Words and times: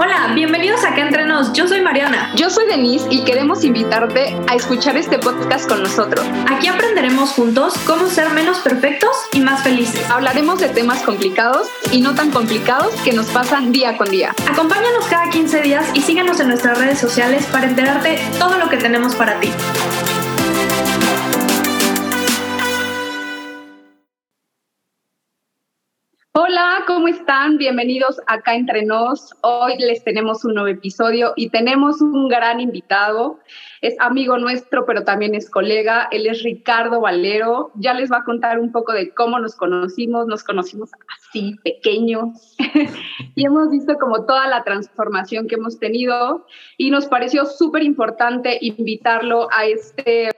Hola, 0.00 0.30
bienvenidos 0.32 0.84
a 0.84 0.90
Acá 0.90 1.00
Entre 1.00 1.26
Nos. 1.26 1.52
Yo 1.54 1.66
soy 1.66 1.80
Mariana. 1.80 2.30
Yo 2.36 2.50
soy 2.50 2.66
Denise 2.66 3.08
y 3.10 3.24
queremos 3.24 3.64
invitarte 3.64 4.36
a 4.46 4.54
escuchar 4.54 4.96
este 4.96 5.18
podcast 5.18 5.68
con 5.68 5.82
nosotros. 5.82 6.24
Aquí 6.46 6.68
aprenderemos 6.68 7.30
juntos 7.30 7.74
cómo 7.84 8.06
ser 8.06 8.30
menos 8.30 8.60
perfectos 8.60 9.10
y 9.32 9.40
más 9.40 9.64
felices. 9.64 10.08
Hablaremos 10.08 10.60
de 10.60 10.68
temas 10.68 11.02
complicados 11.02 11.66
y 11.90 12.00
no 12.00 12.14
tan 12.14 12.30
complicados 12.30 12.94
que 13.02 13.12
nos 13.12 13.26
pasan 13.26 13.72
día 13.72 13.96
con 13.96 14.08
día. 14.08 14.36
Acompáñanos 14.48 15.04
cada 15.10 15.30
15 15.30 15.62
días 15.62 15.84
y 15.94 16.02
síguenos 16.02 16.38
en 16.38 16.46
nuestras 16.46 16.78
redes 16.78 17.00
sociales 17.00 17.44
para 17.46 17.66
enterarte 17.66 18.20
todo 18.38 18.56
lo 18.56 18.68
que 18.68 18.76
tenemos 18.76 19.16
para 19.16 19.40
ti. 19.40 19.50
Hola, 26.40 26.84
¿cómo 26.86 27.08
están? 27.08 27.58
Bienvenidos 27.58 28.20
acá 28.28 28.54
entre 28.54 28.84
nos. 28.84 29.34
Hoy 29.40 29.76
les 29.78 30.04
tenemos 30.04 30.44
un 30.44 30.54
nuevo 30.54 30.68
episodio 30.68 31.32
y 31.34 31.50
tenemos 31.50 32.00
un 32.00 32.28
gran 32.28 32.60
invitado. 32.60 33.40
Es 33.80 33.96
amigo 33.98 34.38
nuestro, 34.38 34.86
pero 34.86 35.02
también 35.02 35.34
es 35.34 35.50
colega. 35.50 36.06
Él 36.12 36.28
es 36.28 36.44
Ricardo 36.44 37.00
Valero. 37.00 37.72
Ya 37.74 37.92
les 37.92 38.12
va 38.12 38.18
a 38.18 38.22
contar 38.24 38.60
un 38.60 38.70
poco 38.70 38.92
de 38.92 39.12
cómo 39.14 39.40
nos 39.40 39.56
conocimos. 39.56 40.28
Nos 40.28 40.44
conocimos 40.44 40.90
así, 41.16 41.56
pequeños, 41.64 42.56
y 43.34 43.44
hemos 43.44 43.70
visto 43.70 43.98
como 43.98 44.24
toda 44.24 44.46
la 44.46 44.62
transformación 44.62 45.48
que 45.48 45.56
hemos 45.56 45.80
tenido 45.80 46.46
y 46.76 46.92
nos 46.92 47.06
pareció 47.06 47.46
súper 47.46 47.82
importante 47.82 48.58
invitarlo 48.60 49.48
a 49.50 49.66
este 49.66 50.30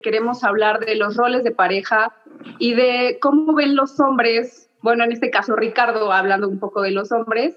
queremos 0.00 0.44
hablar 0.44 0.80
de 0.80 0.94
los 0.94 1.16
roles 1.16 1.44
de 1.44 1.50
pareja 1.50 2.14
y 2.58 2.74
de 2.74 3.18
cómo 3.20 3.54
ven 3.54 3.76
los 3.76 3.98
hombres, 4.00 4.70
bueno, 4.80 5.04
en 5.04 5.12
este 5.12 5.30
caso 5.30 5.56
Ricardo 5.56 6.12
hablando 6.12 6.48
un 6.48 6.58
poco 6.58 6.82
de 6.82 6.92
los 6.92 7.10
hombres, 7.12 7.56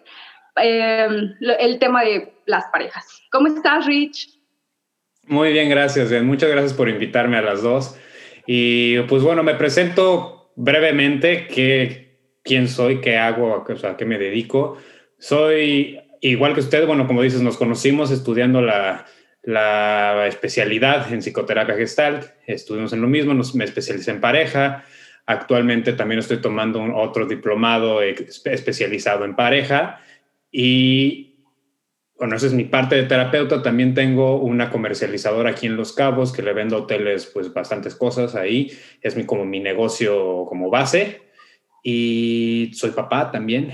eh, 0.62 1.08
el 1.60 1.80
tema 1.80 2.04
de 2.04 2.34
las 2.46 2.66
parejas. 2.68 3.24
¿Cómo 3.32 3.48
estás, 3.48 3.86
Rich? 3.86 4.40
Muy 5.28 5.54
bien, 5.54 5.70
gracias. 5.70 6.12
Muchas 6.24 6.50
gracias 6.50 6.74
por 6.74 6.90
invitarme 6.90 7.38
a 7.38 7.42
las 7.42 7.62
dos. 7.62 7.98
Y 8.48 9.00
pues 9.02 9.24
bueno, 9.24 9.44
me 9.44 9.54
presento 9.56 10.52
brevemente 10.56 11.48
qué, 11.48 12.38
quién 12.44 12.68
soy, 12.68 13.00
qué 13.02 13.18
hago, 13.18 13.64
o 13.68 13.76
sea, 13.78 13.92
a 13.92 13.98
qué 13.98 14.06
me 14.06 14.18
dedico. 14.18 14.78
Soy 15.20 16.00
igual 16.22 16.54
que 16.54 16.60
usted, 16.60 16.86
bueno, 16.86 17.08
como 17.08 17.22
dices, 17.22 17.42
nos 17.42 17.58
conocimos 17.58 18.12
estudiando 18.12 18.62
la, 18.62 19.06
la 19.44 20.28
especialidad 20.28 21.12
en 21.12 21.20
psicoterapia 21.20 21.76
gestalt, 21.76 22.28
estuvimos 22.46 22.94
en 22.94 23.02
lo 23.02 23.08
mismo, 23.08 23.34
nos, 23.34 23.56
me 23.56 23.64
especialicé 23.64 24.12
en 24.12 24.22
pareja, 24.22 24.86
actualmente 25.26 25.94
también 25.94 26.20
estoy 26.20 26.38
tomando 26.38 26.84
otro 26.96 27.26
diplomado 27.26 28.02
especializado 28.02 29.26
en 29.26 29.36
pareja. 29.36 30.00
Y 30.52 31.32
bueno, 32.18 32.36
esa 32.36 32.48
es 32.48 32.54
mi 32.54 32.66
parte 32.66 32.96
de 32.96 33.04
terapeuta, 33.04 33.64
también 33.64 33.96
tengo 33.96 34.40
una 34.40 34.70
comercializadora 34.70 35.52
aquí 35.52 35.66
en 35.66 35.76
Los 35.76 35.94
Cabos 35.94 36.32
que 36.32 36.44
le 36.44 36.54
vendo 36.54 36.78
hoteles 36.78 37.26
pues 37.26 37.52
bastantes 37.52 37.96
cosas 37.96 38.36
ahí, 38.36 38.72
es 39.02 39.16
mi, 39.16 39.26
como 39.26 39.46
mi 39.46 39.60
negocio 39.60 40.46
como 40.48 40.70
base. 40.70 41.22
Y 41.84 42.72
soy 42.76 42.92
papá 42.92 43.32
también, 43.32 43.74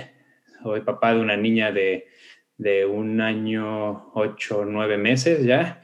soy 0.63 0.79
papá 0.79 1.13
de 1.13 1.19
una 1.19 1.35
niña 1.35 1.73
de 1.73 2.07
de 2.57 2.85
un 2.85 3.21
año, 3.21 4.11
ocho, 4.13 4.65
nueve 4.65 4.97
meses 4.97 5.45
ya. 5.45 5.81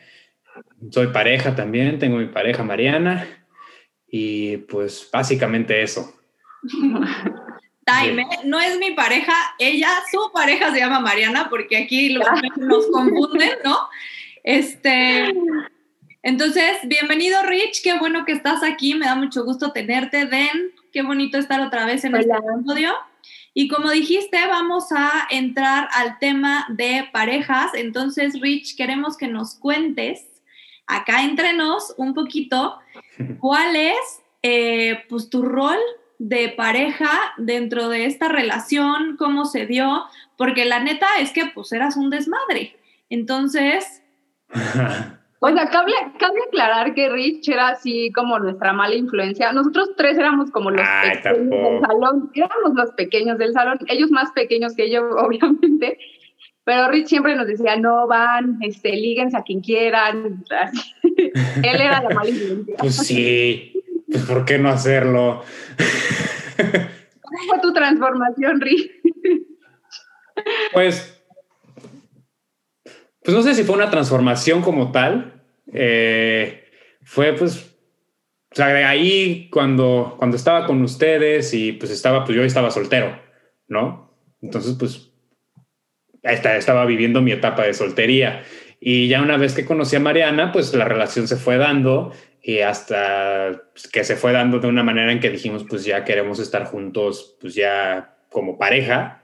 Soy 0.92 1.08
pareja 1.08 1.56
también, 1.56 2.00
tengo 2.00 2.18
mi 2.18 2.28
pareja 2.28 2.64
Mariana 2.64 3.28
y 4.08 4.58
pues 4.58 5.10
básicamente 5.12 5.82
eso. 5.82 6.14
Time, 7.86 8.26
no 8.46 8.62
es 8.62 8.80
mi 8.80 8.92
pareja, 8.92 9.34
ella, 9.60 9.90
su 10.10 10.32
pareja 10.34 10.72
se 10.72 10.80
llama 10.80 11.02
Mariana 11.02 11.50
porque 11.50 11.78
aquí 11.78 12.10
los, 12.10 12.26
nos 12.58 12.88
confunden, 12.88 13.52
¿no? 13.66 13.78
Este, 14.44 15.33
entonces, 16.22 16.78
bienvenido 16.86 17.44
Rich, 17.44 17.83
qué 17.83 17.98
bueno 18.00 18.23
que 18.23 18.32
estás 18.32 18.64
aquí, 18.64 18.95
me 18.95 19.06
da 19.06 19.16
mucho 19.16 19.44
gusto 19.44 19.73
tenerte, 19.73 20.26
Den, 20.26 20.72
qué 20.94 21.02
bonito 21.02 21.38
estar 21.38 21.60
otra 21.60 21.86
vez 21.86 22.06
en 22.06 22.16
el 22.16 22.22
este 22.22 22.33
estudio. 22.60 22.94
Y 23.53 23.67
como 23.67 23.91
dijiste, 23.91 24.37
vamos 24.47 24.91
a 24.91 25.27
entrar 25.30 25.87
al 25.93 26.17
tema 26.17 26.65
de 26.69 27.08
parejas. 27.11 27.71
Entonces, 27.75 28.39
Rich, 28.41 28.75
queremos 28.75 29.15
que 29.15 29.27
nos 29.27 29.55
cuentes 29.55 30.25
acá 30.87 31.23
entre 31.23 31.53
nos 31.53 31.93
un 31.97 32.14
poquito 32.14 32.80
cuál 33.39 33.75
es 33.75 34.21
eh, 34.41 35.03
pues, 35.08 35.30
tu 35.30 35.43
rol 35.43 35.77
de 36.19 36.49
pareja 36.49 37.09
dentro 37.37 37.89
de 37.89 38.05
esta 38.05 38.27
relación, 38.27 39.17
cómo 39.17 39.45
se 39.45 39.65
dio, 39.65 40.05
porque 40.37 40.65
la 40.65 40.80
neta 40.80 41.08
es 41.20 41.31
que 41.31 41.47
pues 41.47 41.71
eras 41.71 41.97
un 41.97 42.09
desmadre. 42.09 42.77
Entonces... 43.09 44.02
O 45.45 45.52
sea, 45.52 45.70
cabe, 45.70 45.92
aclarar 46.48 46.93
que 46.93 47.09
Rich 47.09 47.49
era 47.49 47.67
así 47.67 48.14
como 48.14 48.39
nuestra 48.39 48.71
mala 48.71 48.95
influencia. 48.95 49.52
Nosotros 49.52 49.89
tres 49.98 50.17
éramos 50.17 50.49
como 50.52 50.71
los 50.71 50.87
pequeños 51.04 51.49
del 51.49 51.81
salón, 51.81 52.31
éramos 52.33 52.73
los 52.76 52.92
pequeños 52.92 53.37
del 53.37 53.52
salón, 53.52 53.77
ellos 53.87 54.09
más 54.09 54.32
pequeños 54.32 54.73
que 54.73 54.89
yo, 54.89 55.02
obviamente. 55.17 55.98
Pero 56.64 56.89
Rich 56.89 57.08
siempre 57.08 57.36
nos 57.36 57.48
decía, 57.48 57.76
no 57.76 58.08
van, 58.08 58.58
este, 58.61 58.93
líguense 58.93 59.36
a 59.36 59.42
quien 59.42 59.59
quieran. 59.59 60.45
Él 61.03 61.82
era 61.82 62.02
la 62.02 62.15
mala 62.15 62.30
influencia. 62.30 62.76
Pues 62.77 62.95
sí, 62.95 63.83
pues 64.09 64.23
¿por 64.23 64.45
qué 64.45 64.58
no 64.59 64.70
hacerlo? 64.70 65.43
¿Cómo 67.21 67.37
fue 67.49 67.59
tu 67.61 67.73
transformación, 67.73 68.61
Rich? 68.61 68.92
Pues, 70.71 71.21
pues 73.23 73.36
no 73.36 73.44
sé 73.44 73.56
si 73.56 73.64
fue 73.64 73.76
una 73.76 73.89
transformación 73.89 74.61
como 74.61 74.92
tal, 74.92 75.42
eh, 75.72 76.66
fue 77.04 77.34
pues, 77.34 77.76
o 78.52 78.56
sea, 78.56 78.67
ahí 78.88 79.50
cuando, 79.50 80.16
cuando 80.17 80.38
estaba 80.38 80.66
con 80.66 80.82
ustedes 80.82 81.54
y 81.54 81.73
pues 81.73 81.92
estaba, 81.92 82.23
pues 82.26 82.36
yo 82.36 82.44
estaba 82.44 82.72
soltero, 82.72 83.20
¿no? 83.67 84.14
Entonces, 84.42 84.76
pues, 84.78 85.10
estaba 86.22 86.86
viviendo 86.86 87.22
mi 87.22 87.32
etapa 87.32 87.64
de 87.64 87.73
soltería. 87.73 88.44
Y 88.80 89.08
ya 89.08 89.22
una 89.22 89.38
vez 89.38 89.54
que 89.54 89.66
conocí 89.66 89.95
a 89.95 90.02
Mariana, 90.02 90.52
pues 90.52 90.73
la 90.73 90.86
relación 90.86 91.28
se 91.28 91.38
fue 91.38 91.58
dando 91.58 92.12
y 92.42 92.60
hasta 92.60 93.64
pues, 93.73 93.88
que 93.88 94.04
se 94.04 94.17
fue 94.17 94.33
dando 94.33 94.60
de 94.60 94.67
una 94.67 94.83
manera 94.83 95.12
en 95.12 95.22
que 95.22 95.30
dijimos, 95.30 95.66
pues 95.67 95.86
ya 95.86 96.04
queremos 96.04 96.39
estar 96.39 96.66
juntos, 96.66 97.38
pues 97.39 97.56
ya 97.56 98.17
como 98.30 98.58
pareja. 98.58 99.23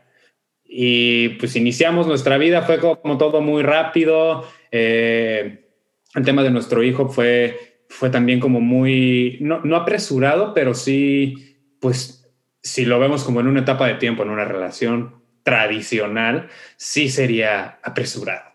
Y 0.71 1.29
pues 1.29 1.55
iniciamos 1.55 2.05
nuestra 2.05 2.37
vida, 2.37 2.61
fue 2.61 2.79
como 2.79 3.17
todo 3.17 3.41
muy 3.41 3.63
rápido. 3.63 4.47
Eh, 4.71 5.65
el 6.13 6.23
tema 6.23 6.43
de 6.43 6.51
nuestro 6.51 6.83
hijo 6.83 7.09
fue, 7.09 7.81
fue 7.89 8.11
también 8.11 8.39
como 8.39 8.61
muy, 8.61 9.39
no, 9.41 9.61
no 9.63 9.75
apresurado, 9.75 10.53
pero 10.53 10.75
sí, 10.75 11.57
pues 11.81 12.31
si 12.61 12.85
lo 12.85 12.99
vemos 12.99 13.23
como 13.23 13.39
en 13.39 13.47
una 13.47 13.61
etapa 13.61 13.87
de 13.87 13.95
tiempo, 13.95 14.21
en 14.21 14.29
una 14.29 14.45
relación 14.45 15.23
tradicional, 15.41 16.49
sí 16.77 17.09
sería 17.09 17.79
apresurado, 17.81 18.51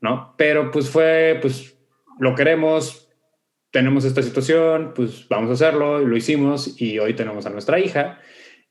¿no? 0.00 0.34
Pero 0.38 0.70
pues 0.70 0.88
fue, 0.88 1.40
pues 1.42 1.76
lo 2.20 2.36
queremos, 2.36 3.08
tenemos 3.72 4.04
esta 4.04 4.22
situación, 4.22 4.92
pues 4.94 5.26
vamos 5.28 5.50
a 5.50 5.54
hacerlo, 5.54 5.98
lo 5.98 6.16
hicimos 6.16 6.80
y 6.80 7.00
hoy 7.00 7.14
tenemos 7.14 7.46
a 7.46 7.50
nuestra 7.50 7.80
hija. 7.80 8.20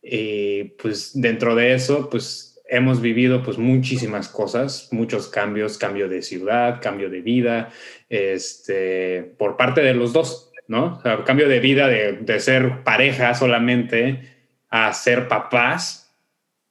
Y 0.01 0.63
pues 0.81 1.11
dentro 1.19 1.53
de 1.53 1.73
eso, 1.73 2.09
pues 2.09 2.56
hemos 2.69 3.01
vivido 3.01 3.43
pues 3.43 3.57
muchísimas 3.57 4.27
cosas, 4.27 4.89
muchos 4.91 5.27
cambios, 5.27 5.77
cambio 5.77 6.09
de 6.09 6.21
ciudad, 6.21 6.81
cambio 6.81 7.09
de 7.09 7.21
vida, 7.21 7.69
este, 8.09 9.23
por 9.37 9.57
parte 9.57 9.81
de 9.81 9.93
los 9.93 10.13
dos, 10.13 10.51
¿no? 10.67 11.01
cambio 11.25 11.47
de 11.47 11.59
vida 11.59 11.87
de, 11.87 12.39
ser 12.39 12.83
pareja 12.83 13.33
solamente 13.33 14.35
a 14.69 14.91
ser 14.93 15.27
papás 15.27 16.13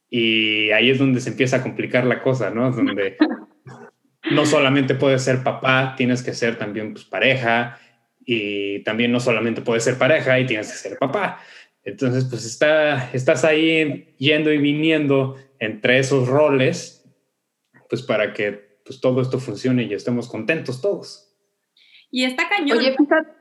y 0.09 0.69
ahí 0.71 0.91
es 0.91 0.99
donde 0.99 1.19
se 1.19 1.29
empieza 1.29 1.57
a 1.57 1.63
complicar 1.63 2.05
la 2.05 2.21
cosa, 2.21 2.51
¿no? 2.51 2.71
Donde 2.71 3.17
no 4.31 4.45
solamente 4.45 4.95
puedes 4.95 5.23
ser 5.23 5.43
papá, 5.43 5.95
tienes 5.97 6.21
que 6.21 6.33
ser 6.33 6.57
también 6.57 6.93
pues, 6.93 7.05
pareja 7.05 7.79
y 8.23 8.79
también 8.83 9.11
no 9.11 9.19
solamente 9.19 9.61
puedes 9.61 9.83
ser 9.83 9.97
pareja 9.97 10.39
y 10.39 10.45
tienes 10.45 10.71
que 10.71 10.77
ser 10.77 10.97
papá. 10.97 11.39
Entonces, 11.83 12.25
pues 12.25 12.45
está, 12.45 13.09
estás 13.13 13.45
ahí 13.45 14.13
yendo 14.17 14.51
y 14.51 14.57
viniendo 14.57 15.37
entre 15.59 15.99
esos 15.99 16.27
roles, 16.27 17.05
pues 17.89 18.01
para 18.01 18.33
que 18.33 18.79
pues, 18.85 19.01
todo 19.01 19.21
esto 19.21 19.39
funcione 19.39 19.83
y 19.83 19.93
estemos 19.93 20.27
contentos 20.27 20.81
todos. 20.81 21.33
Y 22.09 22.23
está 22.23 22.47
cañón. 22.47 22.77
Oye, 22.77 22.95
fíjate. 22.97 23.31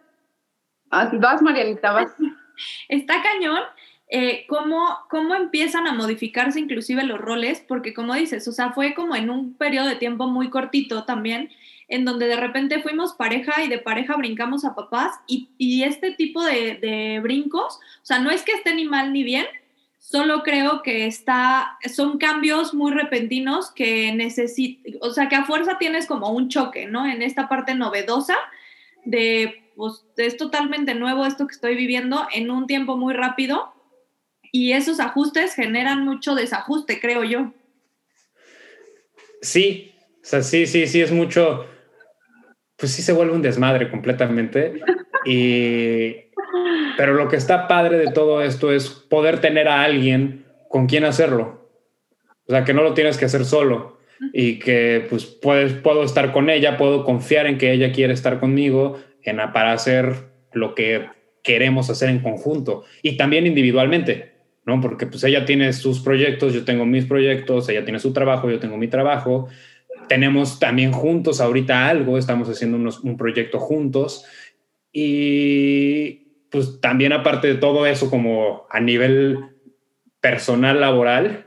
Ah, 0.91 1.11
vas, 1.15 1.43
Marianita, 1.43 1.93
vas. 1.93 2.13
está 2.89 3.23
cañón. 3.23 3.63
Eh, 4.09 4.47
cómo, 4.49 4.99
cómo 5.11 5.35
empiezan 5.35 5.89
a 5.89 5.93
modificarse 5.93 6.61
inclusive 6.61 7.03
los 7.03 7.21
roles, 7.21 7.65
porque 7.67 7.93
como 7.93 8.15
dices, 8.15 8.47
o 8.47 8.53
sea, 8.53 8.71
fue 8.71 8.95
como 8.95 9.17
en 9.17 9.31
un 9.31 9.55
periodo 9.55 9.89
de 9.89 9.97
tiempo 9.97 10.29
muy 10.29 10.49
cortito 10.49 11.05
también, 11.05 11.51
en 11.89 12.05
donde 12.05 12.29
de 12.29 12.37
repente 12.37 12.81
fuimos 12.83 13.15
pareja 13.15 13.65
y 13.65 13.69
de 13.69 13.79
pareja 13.79 14.17
brincamos 14.17 14.65
a 14.65 14.77
papás 14.77 15.19
y, 15.27 15.49
y 15.59 15.83
este 15.83 16.13
tipo 16.13 16.45
de, 16.45 16.77
de, 16.77 17.21
brincos, 17.21 17.81
o 18.03 18.05
sea, 18.05 18.21
no 18.21 18.31
es 18.31 18.43
que 18.43 18.53
esté 18.53 18.75
ni 18.75 18.85
mal 18.85 19.13
ni 19.13 19.25
bien, 19.25 19.47
Solo 20.09 20.45
creo 20.45 20.85
que 20.85 21.07
está, 21.07 21.79
son 21.93 22.19
cambios 22.19 22.75
muy 22.75 22.93
repentinos 22.93 23.73
que 23.73 24.15
necesitan, 24.15 24.95
o 25.01 25.11
sea, 25.11 25.29
que 25.29 25.35
a 25.35 25.45
fuerza 25.45 25.79
tienes 25.79 26.07
como 26.07 26.31
un 26.31 26.49
choque, 26.49 26.87
¿no? 26.87 27.09
En 27.09 27.23
esta 27.23 27.49
parte 27.49 27.75
novedosa 27.75 28.37
de, 29.05 29.73
pues, 29.75 30.05
es 30.17 30.37
totalmente 30.37 30.95
nuevo 30.95 31.27
esto 31.27 31.49
que 31.49 31.55
estoy 31.55 31.75
viviendo 31.75 32.25
en 32.33 32.53
un 32.53 32.69
tiempo 32.69 32.97
muy 32.97 33.15
rápido 33.15 33.75
y 34.53 34.75
esos 34.75 35.01
ajustes 35.01 35.57
generan 35.57 36.05
mucho 36.05 36.37
desajuste, 36.37 37.01
creo 37.01 37.25
yo. 37.25 37.53
Sí, 39.43 39.93
o 40.23 40.25
sea, 40.25 40.45
sí, 40.45 40.69
sí, 40.69 40.87
sí, 40.87 41.01
es 41.01 41.11
mucho, 41.11 41.67
pues 42.77 42.93
sí 42.93 43.03
se 43.03 43.13
vuelve 43.13 43.35
un 43.35 43.43
desmadre 43.43 43.91
completamente. 43.91 44.81
Y 45.25 46.26
pero 46.97 47.15
lo 47.15 47.29
que 47.29 47.37
está 47.37 47.69
padre 47.69 47.99
de 47.99 48.11
todo 48.13 48.43
esto 48.43 48.73
es 48.73 48.89
poder 48.89 49.41
tener 49.41 49.69
a 49.69 49.83
alguien 49.83 50.45
con 50.69 50.87
quien 50.87 51.05
hacerlo. 51.05 51.71
O 52.47 52.53
sea, 52.53 52.65
que 52.65 52.75
no 52.75 52.83
lo 52.83 52.95
tienes 52.95 53.19
que 53.19 53.25
hacer 53.25 53.45
solo 53.45 53.99
y 54.33 54.59
que 54.59 55.07
pues 55.11 55.27
puedes, 55.27 55.75
puedo 55.75 56.05
estar 56.05 56.33
con 56.33 56.49
ella, 56.49 56.77
puedo 56.77 57.05
confiar 57.05 57.47
en 57.47 57.59
que 57.59 57.73
ella 57.73 57.93
quiere 57.93 58.15
estar 58.15 58.41
conmigo 58.41 58.99
en, 59.23 59.37
para 59.53 59.73
hacer 59.73 60.15
lo 60.53 60.75
que 60.75 61.07
queremos 61.43 61.91
hacer 61.91 62.09
en 62.09 62.21
conjunto 62.21 62.85
y 63.03 63.17
también 63.17 63.47
individualmente, 63.47 64.33
¿no? 64.65 64.81
Porque 64.81 65.07
pues 65.07 65.23
ella 65.25 65.45
tiene 65.45 65.73
sus 65.73 66.01
proyectos, 66.01 66.55
yo 66.55 66.65
tengo 66.65 66.87
mis 66.87 67.05
proyectos, 67.05 67.69
ella 67.69 67.85
tiene 67.85 67.99
su 67.99 68.13
trabajo, 68.13 68.51
yo 68.51 68.59
tengo 68.59 68.77
mi 68.77 68.89
trabajo. 68.89 69.49
Tenemos 70.09 70.59
también 70.59 70.93
juntos 70.93 71.41
ahorita 71.41 71.89
algo, 71.89 72.17
estamos 72.17 72.49
haciendo 72.49 72.77
un 73.03 73.17
proyecto 73.17 73.59
juntos 73.59 74.25
y 74.93 76.26
pues 76.57 76.81
también 76.81 77.13
aparte 77.13 77.49
de 77.49 77.57
todo 77.57 77.85
eso, 77.85 78.09
como 78.09 78.67
a 78.71 78.81
nivel 78.81 79.51
personal, 80.23 80.81
laboral, 80.81 81.45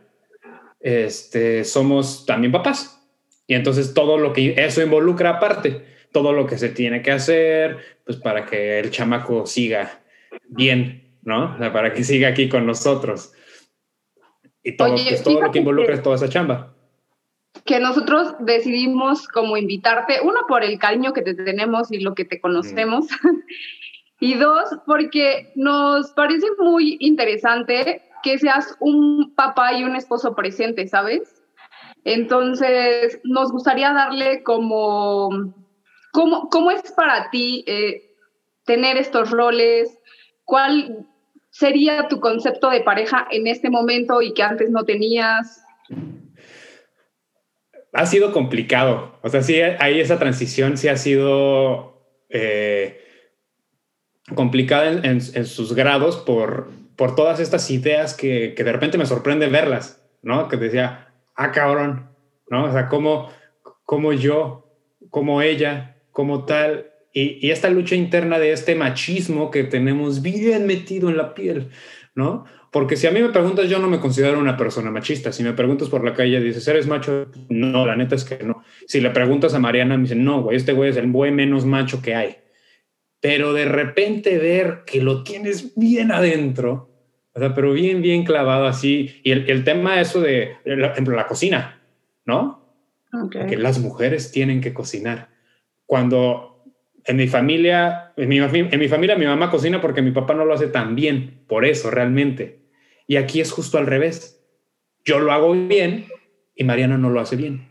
este, 0.79 1.63
somos 1.63 2.27
también 2.27 2.51
papás. 2.51 3.03
Y 3.47 3.55
entonces 3.55 3.95
todo 3.95 4.19
lo 4.19 4.33
que 4.33 4.53
eso 4.55 4.83
involucra 4.83 5.31
aparte, 5.31 5.83
todo 6.11 6.31
lo 6.31 6.45
que 6.45 6.59
se 6.59 6.69
tiene 6.69 7.01
que 7.01 7.09
hacer, 7.09 7.79
pues 8.05 8.19
para 8.19 8.45
que 8.45 8.77
el 8.77 8.91
chamaco 8.91 9.47
siga 9.47 10.03
bien, 10.47 11.17
¿no? 11.23 11.57
para 11.73 11.91
que 11.91 12.03
siga 12.03 12.27
aquí 12.27 12.47
con 12.47 12.67
nosotros. 12.67 13.33
Y 14.61 14.77
todo, 14.77 14.93
pues, 14.93 15.23
todo 15.23 15.41
lo 15.41 15.51
que 15.51 15.57
involucra 15.57 15.95
es 15.95 16.03
toda 16.03 16.17
esa 16.17 16.29
chamba. 16.29 16.75
Que 17.65 17.79
nosotros 17.79 18.35
decidimos 18.41 19.27
como 19.27 19.57
invitarte, 19.57 20.19
uno 20.21 20.41
por 20.47 20.63
el 20.63 20.77
cariño 20.77 21.13
que 21.13 21.23
te 21.23 21.33
tenemos 21.33 21.91
y 21.91 21.99
lo 21.99 22.13
que 22.13 22.25
te 22.25 22.39
conocemos, 22.39 23.07
Y 24.19 24.35
dos, 24.35 24.69
porque 24.85 25.51
nos 25.55 26.11
parece 26.11 26.47
muy 26.59 26.97
interesante 26.99 28.01
que 28.21 28.37
seas 28.37 28.75
un 28.79 29.33
papá 29.33 29.73
y 29.73 29.83
un 29.83 29.95
esposo 29.95 30.35
presente, 30.35 30.87
¿sabes? 30.87 31.41
Entonces, 32.03 33.19
nos 33.23 33.51
gustaría 33.51 33.93
darle 33.93 34.43
como, 34.43 35.29
¿cómo, 36.11 36.49
cómo 36.49 36.71
es 36.71 36.91
para 36.91 37.29
ti 37.29 37.63
eh, 37.65 38.15
tener 38.65 38.97
estos 38.97 39.31
roles? 39.31 39.97
¿Cuál 40.43 41.07
sería 41.49 42.07
tu 42.09 42.19
concepto 42.19 42.69
de 42.69 42.81
pareja 42.81 43.27
en 43.31 43.47
este 43.47 43.69
momento 43.69 44.21
y 44.21 44.33
que 44.33 44.43
antes 44.43 44.69
no 44.69 44.83
tenías? 44.83 45.63
Ha 47.93 48.05
sido 48.05 48.33
complicado. 48.33 49.17
O 49.21 49.29
sea, 49.29 49.41
sí, 49.41 49.61
ahí 49.61 49.99
esa 50.01 50.19
transición 50.19 50.77
sí 50.77 50.89
ha 50.89 50.97
sido... 50.97 51.95
Eh, 52.29 53.05
complicada 54.35 54.89
en, 55.03 55.21
sus 55.21 55.73
grados 55.73 56.17
por, 56.17 56.69
por 56.95 57.15
todas 57.15 57.39
estas 57.39 57.69
ideas 57.71 58.13
que, 58.13 58.53
que, 58.55 58.63
de 58.63 58.71
repente 58.71 58.97
me 58.97 59.05
sorprende 59.05 59.47
verlas, 59.47 60.03
¿no? 60.21 60.47
Que 60.47 60.57
decía, 60.57 61.09
ah, 61.35 61.51
cabrón, 61.51 62.09
¿no? 62.49 62.65
O 62.65 62.71
sea, 62.71 62.87
cómo, 62.87 63.29
cómo 63.85 64.13
yo, 64.13 64.67
como 65.09 65.41
ella, 65.41 65.97
como 66.11 66.45
tal, 66.45 66.91
y, 67.13 67.45
y, 67.45 67.51
esta 67.51 67.69
lucha 67.69 67.95
interna 67.95 68.37
de 68.37 68.51
este 68.51 68.75
machismo 68.75 69.49
que 69.49 69.63
tenemos 69.63 70.21
bien 70.21 70.67
metido 70.67 71.09
en 71.09 71.17
la 71.17 71.33
piel, 71.33 71.69
¿no? 72.13 72.45
Porque 72.71 72.97
si 72.97 73.07
a 73.07 73.11
mí 73.11 73.19
me 73.19 73.29
preguntas, 73.29 73.67
yo 73.67 73.79
no 73.79 73.87
me 73.87 73.99
considero 73.99 74.37
una 74.37 74.55
persona 74.55 74.91
machista. 74.91 75.31
Si 75.31 75.41
me 75.41 75.53
preguntas 75.53 75.89
por 75.89 76.05
la 76.05 76.13
calle, 76.13 76.39
dices, 76.39 76.67
¿eres 76.67 76.85
macho? 76.85 77.25
No, 77.49 77.87
la 77.87 77.95
neta 77.95 78.13
es 78.13 78.23
que 78.23 78.43
no. 78.43 78.63
Si 78.85 79.01
le 79.01 79.09
preguntas 79.09 79.55
a 79.55 79.59
Mariana, 79.59 79.97
me 79.97 80.03
dicen, 80.03 80.23
no, 80.23 80.43
güey, 80.43 80.55
este 80.55 80.73
güey 80.73 80.91
es 80.91 80.97
el 80.97 81.11
güey 81.11 81.31
menos 81.31 81.65
macho 81.65 81.99
que 82.03 82.13
hay 82.13 82.37
pero 83.21 83.53
de 83.53 83.65
repente 83.65 84.37
ver 84.37 84.83
que 84.85 85.01
lo 85.01 85.23
tienes 85.23 85.75
bien 85.75 86.11
adentro, 86.11 86.89
o 87.33 87.39
sea, 87.39 87.53
pero 87.53 87.73
bien, 87.73 88.01
bien 88.01 88.23
clavado 88.23 88.65
así. 88.65 89.21
Y 89.23 89.31
el, 89.31 89.49
el 89.49 89.63
tema 89.63 90.01
eso 90.01 90.21
de, 90.21 90.57
por 90.63 90.81
ejemplo, 90.81 91.15
la 91.15 91.27
cocina, 91.27 91.81
¿no? 92.25 92.59
Que 93.31 93.57
las 93.57 93.79
mujeres 93.79 94.31
tienen 94.31 94.61
que 94.61 94.73
cocinar. 94.73 95.29
Cuando 95.85 96.63
en 97.05 97.17
mi 97.17 97.27
familia, 97.27 98.13
en 98.17 98.29
mi, 98.29 98.37
en 98.37 98.79
mi 98.79 98.87
familia 98.87 99.15
mi 99.15 99.25
mamá 99.25 99.49
cocina 99.49 99.81
porque 99.81 100.01
mi 100.01 100.11
papá 100.11 100.33
no 100.33 100.45
lo 100.45 100.53
hace 100.53 100.67
tan 100.67 100.95
bien, 100.95 101.43
por 101.47 101.65
eso 101.65 101.89
realmente. 101.89 102.59
Y 103.07 103.15
aquí 103.15 103.41
es 103.41 103.51
justo 103.51 103.77
al 103.77 103.87
revés. 103.87 104.45
Yo 105.03 105.19
lo 105.19 105.31
hago 105.31 105.53
bien 105.53 106.05
y 106.55 106.63
Mariana 106.63 106.97
no 106.97 107.09
lo 107.09 107.19
hace 107.19 107.35
bien. 107.35 107.67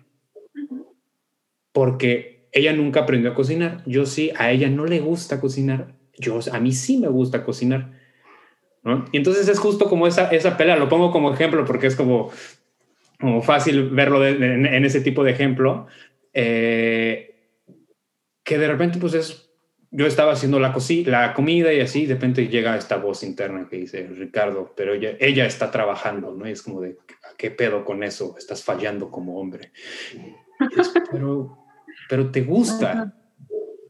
Porque 1.73 2.38
ella 2.59 2.73
nunca 2.73 3.01
aprendió 3.01 3.31
a 3.31 3.35
cocinar. 3.35 3.83
Yo 3.87 4.05
sí, 4.05 4.33
a 4.37 4.51
ella 4.51 4.69
no 4.69 4.85
le 4.85 5.01
gusta 5.01 5.41
cocinar. 5.41 5.95
Yo, 6.19 6.41
a 6.53 6.61
mí 6.61 6.73
sí 6.73 6.99
me 6.99 7.09
gusta 7.09 7.45
cocinar. 7.45 7.93
¿no? 8.83 9.05
Y 9.13 9.19
entonces 9.19 9.49
es 9.49 9.59
justo 9.59 9.89
como 9.89 10.07
esa, 10.07 10.29
esa 10.31 10.57
pelea. 10.57 10.77
Lo 10.77 10.89
pongo 10.89 11.11
como 11.13 11.33
ejemplo 11.33 11.65
porque 11.65 11.87
es 11.87 11.97
como, 11.97 12.31
como 13.21 13.43
fácil 13.43 13.91
verlo 13.91 14.27
en, 14.27 14.85
ese 14.85 15.01
tipo 15.01 15.23
de 15.23 15.31
ejemplo. 15.31 15.87
Eh, 16.35 17.37
que 18.43 18.59
de 18.59 18.69
repente, 18.69 18.99
pues 18.99 19.15
es. 19.15 19.45
Yo 19.91 20.07
estaba 20.07 20.33
haciendo 20.33 20.61
la, 20.61 20.77
la 21.07 21.33
comida 21.33 21.73
y 21.73 21.81
así, 21.81 22.05
de 22.05 22.13
repente 22.13 22.49
llega 22.49 22.77
esta 22.77 22.97
voz 22.97 23.23
interna 23.23 23.67
que 23.71 23.79
dice, 23.79 24.07
Ricardo, 24.07 24.75
pero 24.77 24.93
ella, 24.93 25.17
ella 25.19 25.47
está 25.47 25.71
trabajando, 25.71 26.35
¿no? 26.35 26.47
Y 26.47 26.53
es 26.53 26.63
como 26.63 26.83
de, 26.83 26.99
¿qué 27.39 27.51
pedo 27.51 27.87
con 27.87 28.03
eso? 28.03 28.35
Estás 28.37 28.63
fallando 28.63 29.11
como 29.11 29.41
hombre. 29.41 29.73
pero 31.11 31.68
pero 32.09 32.31
te 32.31 32.43
gusta, 32.43 33.15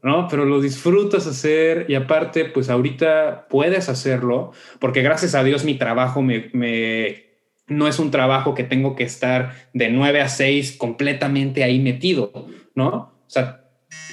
¿no? 0.03 0.27
Pero 0.29 0.45
lo 0.45 0.61
disfrutas 0.61 1.27
hacer 1.27 1.85
y 1.87 1.95
aparte, 1.95 2.45
pues 2.45 2.69
ahorita 2.69 3.47
puedes 3.49 3.89
hacerlo, 3.89 4.51
porque 4.79 5.01
gracias 5.01 5.35
a 5.35 5.43
Dios 5.43 5.63
mi 5.65 5.75
trabajo 5.75 6.21
me, 6.21 6.49
me 6.53 7.29
no 7.67 7.87
es 7.87 7.99
un 7.99 8.11
trabajo 8.11 8.55
que 8.55 8.63
tengo 8.63 8.95
que 8.95 9.03
estar 9.03 9.69
de 9.73 9.89
9 9.89 10.21
a 10.21 10.29
6 10.29 10.77
completamente 10.77 11.63
ahí 11.63 11.79
metido, 11.79 12.47
¿no? 12.75 12.87
O 12.87 13.29
sea, 13.29 13.63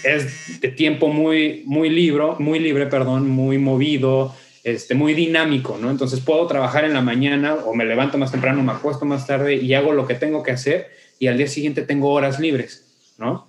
es 0.04 0.60
de 0.60 0.68
tiempo 0.68 1.08
muy, 1.08 1.62
muy 1.66 1.90
libre, 1.90 2.24
muy 2.38 2.58
libre, 2.58 2.86
perdón, 2.86 3.28
muy 3.28 3.58
movido, 3.58 4.34
este, 4.62 4.94
muy 4.94 5.14
dinámico, 5.14 5.78
¿no? 5.80 5.90
Entonces 5.90 6.20
puedo 6.20 6.46
trabajar 6.46 6.84
en 6.84 6.92
la 6.92 7.00
mañana 7.00 7.54
o 7.54 7.74
me 7.74 7.84
levanto 7.84 8.18
más 8.18 8.30
temprano, 8.30 8.62
me 8.62 8.72
acuesto 8.72 9.04
más 9.04 9.26
tarde 9.26 9.56
y 9.56 9.74
hago 9.74 9.92
lo 9.92 10.06
que 10.06 10.14
tengo 10.14 10.42
que 10.42 10.52
hacer 10.52 10.88
y 11.18 11.28
al 11.28 11.38
día 11.38 11.48
siguiente 11.48 11.82
tengo 11.82 12.10
horas 12.10 12.40
libres, 12.40 13.14
¿no? 13.18 13.46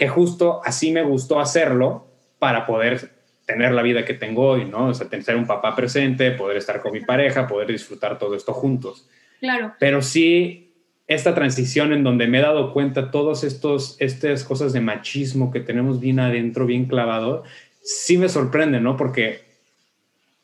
Que 0.00 0.08
justo 0.08 0.62
así 0.64 0.92
me 0.92 1.02
gustó 1.02 1.40
hacerlo 1.40 2.06
para 2.38 2.64
poder 2.64 3.10
tener 3.44 3.72
la 3.72 3.82
vida 3.82 4.06
que 4.06 4.14
tengo 4.14 4.46
hoy, 4.46 4.64
¿no? 4.64 4.86
O 4.86 4.94
sea, 4.94 5.06
ser 5.20 5.36
un 5.36 5.46
papá 5.46 5.76
presente, 5.76 6.30
poder 6.30 6.56
estar 6.56 6.80
con 6.80 6.94
mi 6.94 7.00
pareja, 7.00 7.46
poder 7.46 7.68
disfrutar 7.68 8.18
todo 8.18 8.34
esto 8.34 8.54
juntos. 8.54 9.06
Claro. 9.40 9.74
Pero 9.78 10.00
sí, 10.00 10.72
esta 11.06 11.34
transición 11.34 11.92
en 11.92 12.02
donde 12.02 12.28
me 12.28 12.38
he 12.38 12.40
dado 12.40 12.72
cuenta 12.72 13.10
todos 13.10 13.44
estos, 13.44 14.00
estas 14.00 14.42
cosas 14.42 14.72
de 14.72 14.80
machismo 14.80 15.50
que 15.50 15.60
tenemos 15.60 16.00
bien 16.00 16.18
adentro, 16.18 16.64
bien 16.64 16.86
clavado, 16.86 17.44
sí 17.82 18.16
me 18.16 18.30
sorprende, 18.30 18.80
¿no? 18.80 18.96
Porque 18.96 19.42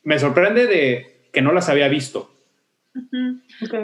me 0.03 0.19
sorprende 0.19 0.67
de 0.67 1.29
que 1.33 1.41
no 1.41 1.51
las 1.51 1.67
había 1.67 1.87
visto. 1.87 2.31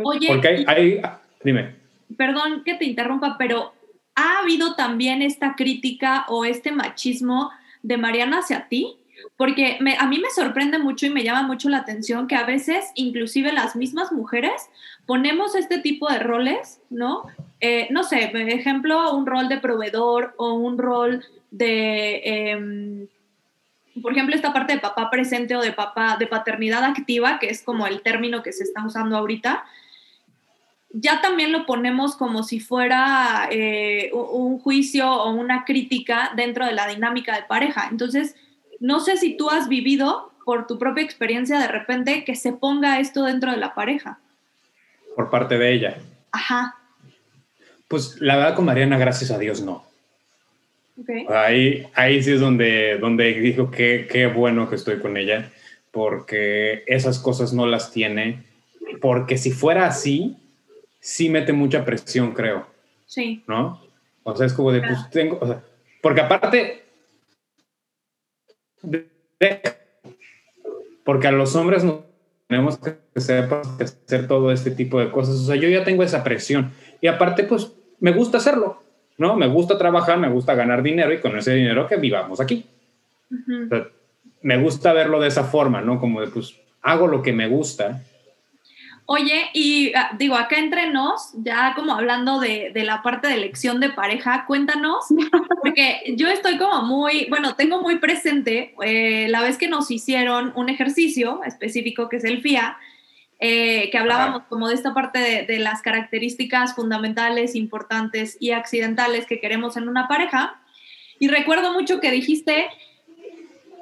Oye, 0.03 0.27
porque 0.27 0.65
hay, 0.67 1.01
dime. 1.43 1.77
Perdón 2.15 2.61
que 2.63 2.75
te 2.75 2.85
interrumpa, 2.85 3.37
pero 3.39 3.73
¿ha 4.15 4.39
habido 4.39 4.75
también 4.75 5.21
esta 5.21 5.55
crítica 5.55 6.25
o 6.27 6.45
este 6.45 6.71
machismo 6.71 7.51
de 7.81 7.97
Mariana 7.97 8.39
hacia 8.39 8.67
ti? 8.67 8.97
Porque 9.37 9.79
a 9.99 10.07
mí 10.07 10.19
me 10.19 10.29
sorprende 10.29 10.79
mucho 10.79 11.05
y 11.05 11.09
me 11.09 11.23
llama 11.23 11.43
mucho 11.43 11.69
la 11.69 11.77
atención 11.77 12.27
que 12.27 12.35
a 12.35 12.45
veces, 12.45 12.91
inclusive 12.95 13.51
las 13.53 13.75
mismas 13.75 14.11
mujeres, 14.11 14.69
ponemos 15.05 15.55
este 15.55 15.79
tipo 15.79 16.09
de 16.09 16.19
roles, 16.19 16.81
¿no? 16.89 17.23
Eh, 17.59 17.87
no 17.91 18.03
sé, 18.03 18.29
por 18.31 18.41
ejemplo, 18.41 19.15
un 19.15 19.25
rol 19.25 19.47
de 19.47 19.59
proveedor 19.59 20.33
o 20.37 20.53
un 20.53 20.77
rol 20.77 21.25
de, 21.51 22.21
em, 22.23 23.07
por 24.01 24.11
ejemplo, 24.11 24.35
esta 24.35 24.53
parte 24.53 24.73
de 24.73 24.79
papá 24.79 25.09
presente 25.09 25.55
o 25.55 25.61
de 25.61 25.71
papá, 25.71 26.17
de 26.17 26.27
paternidad 26.27 26.83
activa, 26.83 27.39
que 27.39 27.49
es 27.49 27.63
como 27.63 27.87
el 27.87 28.01
término 28.01 28.43
que 28.43 28.51
se 28.51 28.63
está 28.63 28.85
usando 28.85 29.15
ahorita, 29.17 29.63
ya 30.93 31.21
también 31.21 31.51
lo 31.51 31.65
ponemos 31.65 32.15
como 32.15 32.43
si 32.43 32.59
fuera 32.59 33.49
eh, 33.51 34.11
un 34.13 34.59
juicio 34.59 35.11
o 35.11 35.31
una 35.31 35.65
crítica 35.65 36.31
dentro 36.35 36.65
de 36.65 36.73
la 36.73 36.87
dinámica 36.87 37.35
de 37.35 37.43
pareja. 37.43 37.87
Entonces, 37.89 38.35
no 38.79 38.99
sé 38.99 39.17
si 39.17 39.35
tú 39.35 39.49
has 39.49 39.67
vivido 39.67 40.31
por 40.45 40.67
tu 40.67 40.77
propia 40.77 41.03
experiencia 41.03 41.59
de 41.59 41.67
repente 41.67 42.23
que 42.23 42.35
se 42.35 42.53
ponga 42.53 42.99
esto 42.99 43.23
dentro 43.23 43.51
de 43.51 43.57
la 43.57 43.73
pareja. 43.73 44.19
por 45.15 45.29
parte 45.29 45.57
de 45.57 45.73
ella. 45.73 45.97
Ajá. 46.31 46.75
Pues 47.87 48.19
la 48.19 48.37
verdad 48.37 48.55
con 48.55 48.65
Mariana, 48.65 48.97
gracias 48.97 49.31
a 49.31 49.37
Dios, 49.37 49.61
no. 49.61 49.83
Ahí, 51.29 51.87
ahí 51.95 52.21
sí 52.21 52.33
es 52.33 52.39
donde, 52.39 52.97
donde 52.99 53.33
dijo 53.33 53.71
que 53.71 54.07
qué 54.09 54.27
bueno 54.27 54.69
que 54.69 54.75
estoy 54.75 54.99
con 54.99 55.17
ella, 55.17 55.51
porque 55.91 56.83
esas 56.87 57.19
cosas 57.19 57.53
no 57.53 57.65
las 57.65 57.91
tiene, 57.91 58.43
porque 59.01 59.37
si 59.37 59.51
fuera 59.51 59.87
así, 59.87 60.37
sí 61.03 61.29
mete 61.29 61.51
mucha 61.51 61.83
presión, 61.83 62.31
creo. 62.31 62.65
Sí. 63.05 63.43
¿No? 63.45 63.81
O 64.23 64.35
sea, 64.35 64.47
es 64.47 64.53
como 64.53 64.71
de, 64.71 64.81
pues 64.81 65.09
tengo, 65.11 65.37
o 65.41 65.45
sea, 65.45 65.61
porque 66.01 66.21
aparte, 66.21 66.83
porque 71.03 71.27
a 71.27 71.31
los 71.31 71.55
hombres 71.55 71.83
no 71.83 72.05
tenemos 72.47 72.77
que 72.77 72.95
hacer 73.15 74.27
todo 74.27 74.51
este 74.51 74.71
tipo 74.71 74.99
de 74.99 75.11
cosas. 75.11 75.35
O 75.35 75.45
sea, 75.45 75.55
yo 75.57 75.67
ya 75.67 75.83
tengo 75.83 76.03
esa 76.03 76.23
presión. 76.23 76.71
Y 77.01 77.07
aparte, 77.07 77.43
pues, 77.43 77.73
me 77.99 78.11
gusta 78.11 78.37
hacerlo. 78.37 78.81
¿no? 79.17 79.35
Me 79.35 79.47
gusta 79.47 79.77
trabajar, 79.77 80.17
me 80.17 80.29
gusta 80.29 80.55
ganar 80.55 80.81
dinero 80.81 81.13
y 81.13 81.19
con 81.19 81.37
ese 81.37 81.53
dinero 81.53 81.87
que 81.87 81.97
vivamos 81.97 82.39
aquí. 82.39 82.65
me 84.41 84.57
gusta 84.57 84.93
verlo 84.93 85.19
de 85.19 85.27
esa 85.27 85.43
forma, 85.43 85.81
¿no? 85.81 85.99
Como 85.99 86.21
de, 86.21 86.27
pues, 86.27 86.59
hago 86.81 87.07
lo 87.07 87.21
que 87.21 87.33
me 87.33 87.47
gusta. 87.47 88.03
Oye, 89.05 89.49
y 89.53 89.93
ah, 89.95 90.11
digo, 90.17 90.35
acá 90.35 90.57
entre 90.57 90.89
nos, 90.89 91.33
ya 91.33 91.73
como 91.75 91.93
hablando 91.93 92.39
de, 92.39 92.71
la 92.73 93.01
parte 93.01 93.27
de 93.27 93.33
elección 93.33 93.81
de 93.81 93.89
pareja, 93.89 94.45
cuéntanos, 94.47 95.05
porque 95.61 96.15
yo 96.15 96.29
estoy 96.29 96.57
como 96.57 96.83
muy, 96.83 97.27
bueno, 97.29 97.55
tengo 97.55 97.81
muy 97.81 97.97
presente 97.97 98.73
eh, 98.81 99.27
la 99.27 99.41
vez 99.41 99.57
que 99.57 99.67
nos 99.67 99.91
hicieron 99.91 100.53
un 100.55 100.69
ejercicio 100.69 101.41
específico 101.43 102.07
que 102.07 102.17
es 102.17 102.23
el 102.23 102.41
FIA, 102.41 102.77
eh, 103.39 103.89
que 103.91 103.97
hablábamos 103.97 104.43
como 104.43 104.69
de 104.69 104.75
esta 104.75 104.93
parte 104.93 105.45
de, 105.45 105.59
las 105.59 105.81
características 105.81 106.73
fundamentales, 106.73 107.55
importantes 107.55 108.37
y 108.39 108.51
accidentales 108.51 109.25
que 109.25 109.41
queremos 109.41 109.75
en 109.75 109.89
una 109.89 110.07
pareja. 110.07 110.61
Y 111.19 111.27
recuerdo 111.27 111.73
mucho 111.73 111.99
que 111.99 112.09
dijiste, 112.09 112.67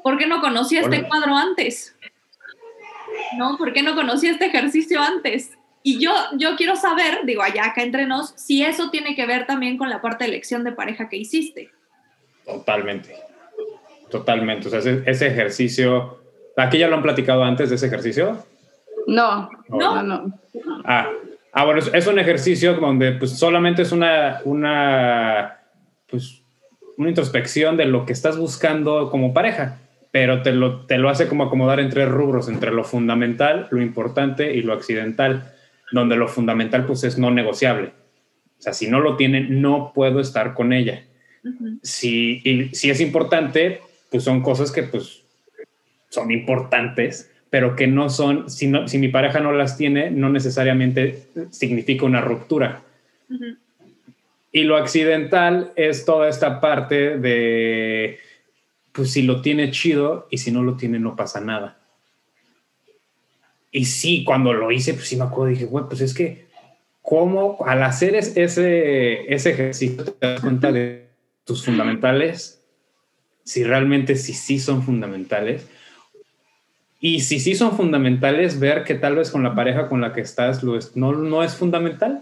¿por 0.03 0.17
qué 0.17 0.25
no 0.25 0.41
conocía 0.41 0.81
este 0.81 1.07
cuadro 1.07 1.35
antes? 1.35 1.95
¿No? 3.37 3.57
¿Por 3.57 3.73
qué 3.73 3.81
no 3.83 3.95
conocía 3.95 4.31
este 4.31 4.45
ejercicio 4.45 5.01
antes? 5.01 5.51
Y 5.83 5.99
yo, 5.99 6.11
yo 6.37 6.55
quiero 6.55 6.75
saber, 6.75 7.25
digo, 7.25 7.41
allá 7.41 7.65
acá 7.65 7.81
entre 7.81 8.05
nos, 8.05 8.33
si 8.35 8.63
eso 8.63 8.91
tiene 8.91 9.15
que 9.15 9.25
ver 9.25 9.47
también 9.47 9.77
con 9.77 9.89
la 9.89 10.01
parte 10.01 10.23
de 10.23 10.29
elección 10.29 10.63
de 10.63 10.71
pareja 10.71 11.09
que 11.09 11.17
hiciste. 11.17 11.71
Totalmente, 12.45 13.15
totalmente. 14.09 14.67
O 14.67 14.71
sea, 14.71 14.79
ese, 14.79 15.03
ese 15.05 15.27
ejercicio, 15.27 16.19
¿aquí 16.55 16.77
ya 16.77 16.87
lo 16.87 16.97
han 16.97 17.01
platicado 17.01 17.43
antes 17.43 17.69
de 17.69 17.77
ese 17.77 17.87
ejercicio? 17.87 18.45
No, 19.07 19.49
no, 19.69 20.03
no. 20.03 20.39
Ah, 20.85 21.09
ah, 21.53 21.65
bueno, 21.65 21.81
es, 21.93 22.07
un 22.07 22.19
ejercicio 22.19 22.75
donde 22.75 23.13
pues 23.13 23.37
solamente 23.37 23.81
es 23.81 23.91
una, 23.91 24.41
una, 24.45 25.59
pues, 26.07 26.41
una 26.97 27.09
introspección 27.09 27.77
de 27.77 27.85
lo 27.85 28.05
que 28.05 28.13
estás 28.13 28.37
buscando 28.37 29.09
como 29.09 29.33
pareja, 29.33 29.79
pero 30.11 30.41
te 30.41 30.51
lo, 30.51 30.85
te 30.85 30.97
lo 30.97 31.09
hace 31.09 31.27
como 31.27 31.45
acomodar 31.45 31.79
en 31.79 31.89
tres 31.89 32.09
rubros, 32.09 32.49
entre 32.49 32.71
lo 32.71 32.83
fundamental, 32.83 33.67
lo 33.71 33.81
importante 33.81 34.53
y 34.53 34.61
lo 34.61 34.73
accidental, 34.73 35.53
donde 35.91 36.17
lo 36.17 36.27
fundamental 36.27 36.85
pues 36.85 37.03
es 37.03 37.17
no 37.17 37.31
negociable. 37.31 37.91
O 38.59 38.61
sea, 38.61 38.73
si 38.73 38.87
no 38.87 38.99
lo 38.99 39.15
tiene, 39.15 39.41
no 39.41 39.91
puedo 39.95 40.19
estar 40.19 40.53
con 40.53 40.73
ella. 40.73 41.03
si, 41.81 42.69
si 42.73 42.89
es 42.89 43.01
importante, 43.01 43.81
pues 44.11 44.23
son 44.23 44.43
cosas 44.43 44.71
que 44.71 44.83
pues 44.83 45.23
son 46.09 46.29
importantes, 46.29 47.31
pero 47.49 47.75
que 47.75 47.87
no 47.87 48.09
son, 48.09 48.49
si, 48.49 48.67
no, 48.67 48.87
si 48.87 48.97
mi 48.97 49.07
pareja 49.07 49.39
no 49.39 49.53
las 49.53 49.77
tiene, 49.77 50.11
no 50.11 50.29
necesariamente 50.29 51.23
significa 51.49 52.05
una 52.05 52.21
ruptura. 52.21 52.81
Y 54.51 54.63
lo 54.63 54.75
accidental 54.75 55.71
es 55.77 56.03
toda 56.03 56.27
esta 56.27 56.59
parte 56.59 57.17
de, 57.17 58.19
pues 58.91 59.11
si 59.11 59.21
lo 59.23 59.41
tiene 59.41 59.71
chido 59.71 60.27
y 60.29 60.37
si 60.37 60.51
no 60.51 60.63
lo 60.63 60.75
tiene 60.75 60.99
no 60.99 61.15
pasa 61.15 61.41
nada. 61.41 61.79
Y 63.71 63.85
sí, 63.85 64.23
cuando 64.23 64.53
lo 64.53 64.71
hice, 64.71 64.93
pues 64.93 65.07
sí 65.07 65.15
me 65.15 65.23
acuerdo, 65.23 65.53
dije, 65.53 65.65
bueno, 65.65 65.87
pues 65.87 66.01
es 66.01 66.13
que, 66.13 66.47
¿cómo 67.01 67.57
al 67.65 67.83
hacer 67.83 68.15
ese, 68.15 69.33
ese 69.33 69.49
ejercicio 69.49 70.03
te 70.03 70.27
das 70.27 70.41
cuenta 70.41 70.71
de 70.71 71.07
tus 71.45 71.63
fundamentales? 71.63 72.61
Si 73.43 73.63
realmente 73.63 74.15
sí, 74.15 74.33
sí 74.33 74.59
son 74.59 74.83
fundamentales 74.83 75.65
y 77.03 77.21
si 77.21 77.39
sí 77.39 77.55
son 77.55 77.75
fundamentales, 77.75 78.59
ver 78.59 78.83
que 78.83 78.93
tal 78.93 79.15
vez 79.15 79.31
con 79.31 79.41
la 79.41 79.55
pareja 79.55 79.89
con 79.89 80.01
la 80.01 80.13
que 80.13 80.21
estás 80.21 80.61
lo 80.61 80.77
no, 80.93 81.13
no 81.13 81.43
es 81.43 81.55
fundamental. 81.55 82.21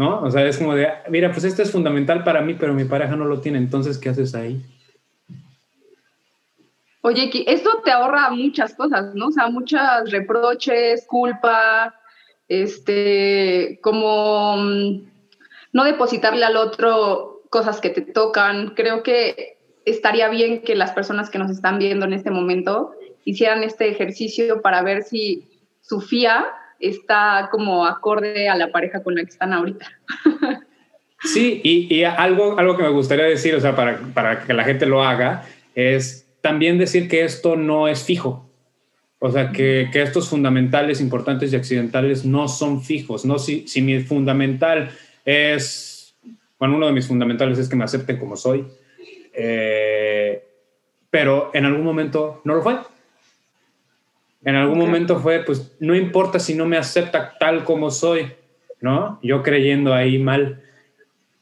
¿No? 0.00 0.22
O 0.22 0.30
sea, 0.30 0.46
es 0.46 0.56
como 0.56 0.74
de, 0.74 0.88
mira, 1.10 1.30
pues 1.30 1.44
esto 1.44 1.60
es 1.60 1.70
fundamental 1.70 2.24
para 2.24 2.40
mí, 2.40 2.54
pero 2.58 2.72
mi 2.72 2.86
pareja 2.86 3.16
no 3.16 3.26
lo 3.26 3.42
tiene, 3.42 3.58
entonces, 3.58 3.98
¿qué 3.98 4.08
haces 4.08 4.34
ahí? 4.34 4.58
Oye, 7.02 7.30
esto 7.46 7.82
te 7.84 7.90
ahorra 7.90 8.30
muchas 8.30 8.74
cosas, 8.74 9.14
¿no? 9.14 9.26
O 9.26 9.30
sea, 9.30 9.50
muchas 9.50 10.10
reproches, 10.10 11.06
culpa, 11.06 11.94
este, 12.48 13.78
como 13.82 14.56
mm, 14.56 15.02
no 15.74 15.84
depositarle 15.84 16.46
al 16.46 16.56
otro 16.56 17.42
cosas 17.50 17.82
que 17.82 17.90
te 17.90 18.00
tocan. 18.00 18.70
Creo 18.70 19.02
que 19.02 19.58
estaría 19.84 20.30
bien 20.30 20.62
que 20.62 20.76
las 20.76 20.92
personas 20.92 21.28
que 21.28 21.38
nos 21.38 21.50
están 21.50 21.78
viendo 21.78 22.06
en 22.06 22.14
este 22.14 22.30
momento 22.30 22.92
hicieran 23.26 23.64
este 23.64 23.90
ejercicio 23.90 24.62
para 24.62 24.80
ver 24.80 25.02
si 25.02 25.46
su 25.82 26.00
FIA 26.00 26.46
está 26.80 27.48
como 27.50 27.86
acorde 27.86 28.48
a 28.48 28.56
la 28.56 28.72
pareja 28.72 29.02
con 29.02 29.14
la 29.14 29.22
que 29.22 29.30
están 29.30 29.52
ahorita. 29.52 29.86
Sí, 31.22 31.60
y, 31.62 32.02
algo, 32.04 32.58
algo 32.58 32.78
que 32.78 32.82
me 32.82 32.88
gustaría 32.88 33.26
decir, 33.26 33.54
o 33.54 33.60
sea, 33.60 33.76
para, 33.76 33.98
para, 34.14 34.44
que 34.44 34.54
la 34.54 34.64
gente 34.64 34.86
lo 34.86 35.02
haga, 35.02 35.44
es 35.74 36.26
también 36.40 36.78
decir 36.78 37.08
que 37.08 37.24
esto 37.24 37.56
no 37.56 37.88
es 37.88 38.04
fijo. 38.04 38.48
O 39.18 39.30
sea, 39.30 39.52
que, 39.52 39.90
que 39.92 40.00
estos 40.00 40.30
fundamentales, 40.30 40.98
importantes 41.00 41.52
y 41.52 41.56
accidentales 41.56 42.24
no 42.24 42.48
son 42.48 42.82
fijos. 42.82 43.26
No, 43.26 43.38
si, 43.38 43.68
si 43.68 43.82
mi 43.82 44.00
fundamental 44.00 44.90
es, 45.26 46.16
bueno, 46.58 46.76
uno 46.76 46.86
de 46.86 46.92
mis 46.92 47.06
fundamentales 47.06 47.58
es 47.58 47.68
que 47.68 47.76
me 47.76 47.84
acepten 47.84 48.16
como 48.18 48.34
soy, 48.36 48.64
eh, 49.34 50.42
pero 51.10 51.50
en 51.52 51.66
algún 51.66 51.84
momento 51.84 52.40
no 52.44 52.54
lo 52.54 52.62
fue. 52.62 52.76
En 54.44 54.56
algún 54.56 54.78
momento 54.78 55.18
fue, 55.18 55.40
pues 55.40 55.76
no 55.80 55.94
importa 55.94 56.38
si 56.38 56.54
no 56.54 56.66
me 56.66 56.76
acepta 56.76 57.34
tal 57.38 57.64
como 57.64 57.90
soy, 57.90 58.32
¿no? 58.80 59.18
Yo 59.22 59.42
creyendo 59.42 59.92
ahí 59.92 60.18
mal 60.18 60.62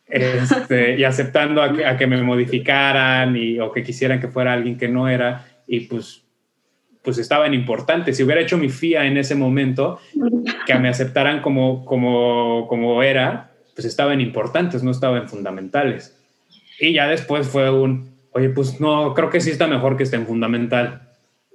este, 0.06 0.96
y 0.98 1.04
aceptando 1.04 1.62
a 1.62 1.96
que, 1.96 2.06
me 2.06 2.20
modificaran 2.22 3.36
y, 3.36 3.60
o 3.60 3.70
que 3.72 3.82
quisieran 3.82 4.20
que 4.20 4.28
fuera 4.28 4.52
alguien 4.52 4.76
que 4.76 4.88
no 4.88 5.08
era 5.08 5.46
y 5.66 5.80
pues 5.80 6.24
pues 7.08 7.16
estaba 7.16 7.46
en 7.46 7.54
importante. 7.54 8.12
Si 8.12 8.22
hubiera 8.22 8.42
hecho 8.42 8.58
mi 8.58 8.68
FIA 8.68 9.06
en 9.06 9.16
ese 9.16 9.34
momento, 9.34 9.98
que 10.66 10.74
me 10.74 10.90
aceptaran 10.90 11.40
como, 11.40 11.86
como, 11.86 12.66
como 12.68 13.02
era, 13.02 13.52
pues 13.74 13.86
estaba 13.86 14.12
en 14.12 14.20
importantes, 14.20 14.82
no 14.82 14.90
estaba 14.90 15.16
en 15.16 15.26
fundamentales. 15.26 16.14
Y 16.78 16.92
ya 16.92 17.08
después 17.08 17.48
fue 17.48 17.70
un, 17.70 18.10
oye, 18.32 18.50
pues 18.50 18.78
no, 18.78 19.14
creo 19.14 19.30
que 19.30 19.40
sí 19.40 19.50
está 19.50 19.66
mejor 19.66 19.96
que 19.96 20.02
esté 20.02 20.16
en 20.16 20.26
fundamental, 20.26 21.07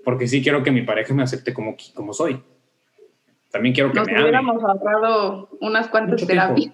porque 0.04 0.28
sí 0.28 0.42
quiero 0.42 0.64
que 0.64 0.72
mi 0.72 0.82
pareja 0.82 1.14
me 1.14 1.24
acepte 1.24 1.54
como, 1.54 1.76
como 1.94 2.14
soy. 2.14 2.42
También 3.52 3.74
quiero 3.76 3.92
que 3.92 4.00
Nos 4.00 4.08
me 4.08 4.22
hubiéramos 4.22 4.64
ahorrado 4.64 5.50
unas 5.62 5.88
cuantas 5.88 6.26
terapias. 6.26 6.74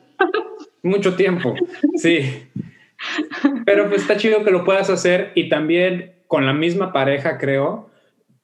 Mucho 0.83 1.15
tiempo, 1.15 1.53
sí. 1.95 2.47
Pero 3.65 3.89
pues 3.89 4.01
está 4.01 4.17
chido 4.17 4.43
que 4.43 4.51
lo 4.51 4.63
puedas 4.63 4.89
hacer 4.89 5.31
y 5.35 5.49
también 5.49 6.13
con 6.27 6.45
la 6.45 6.53
misma 6.53 6.93
pareja, 6.93 7.37
creo, 7.37 7.89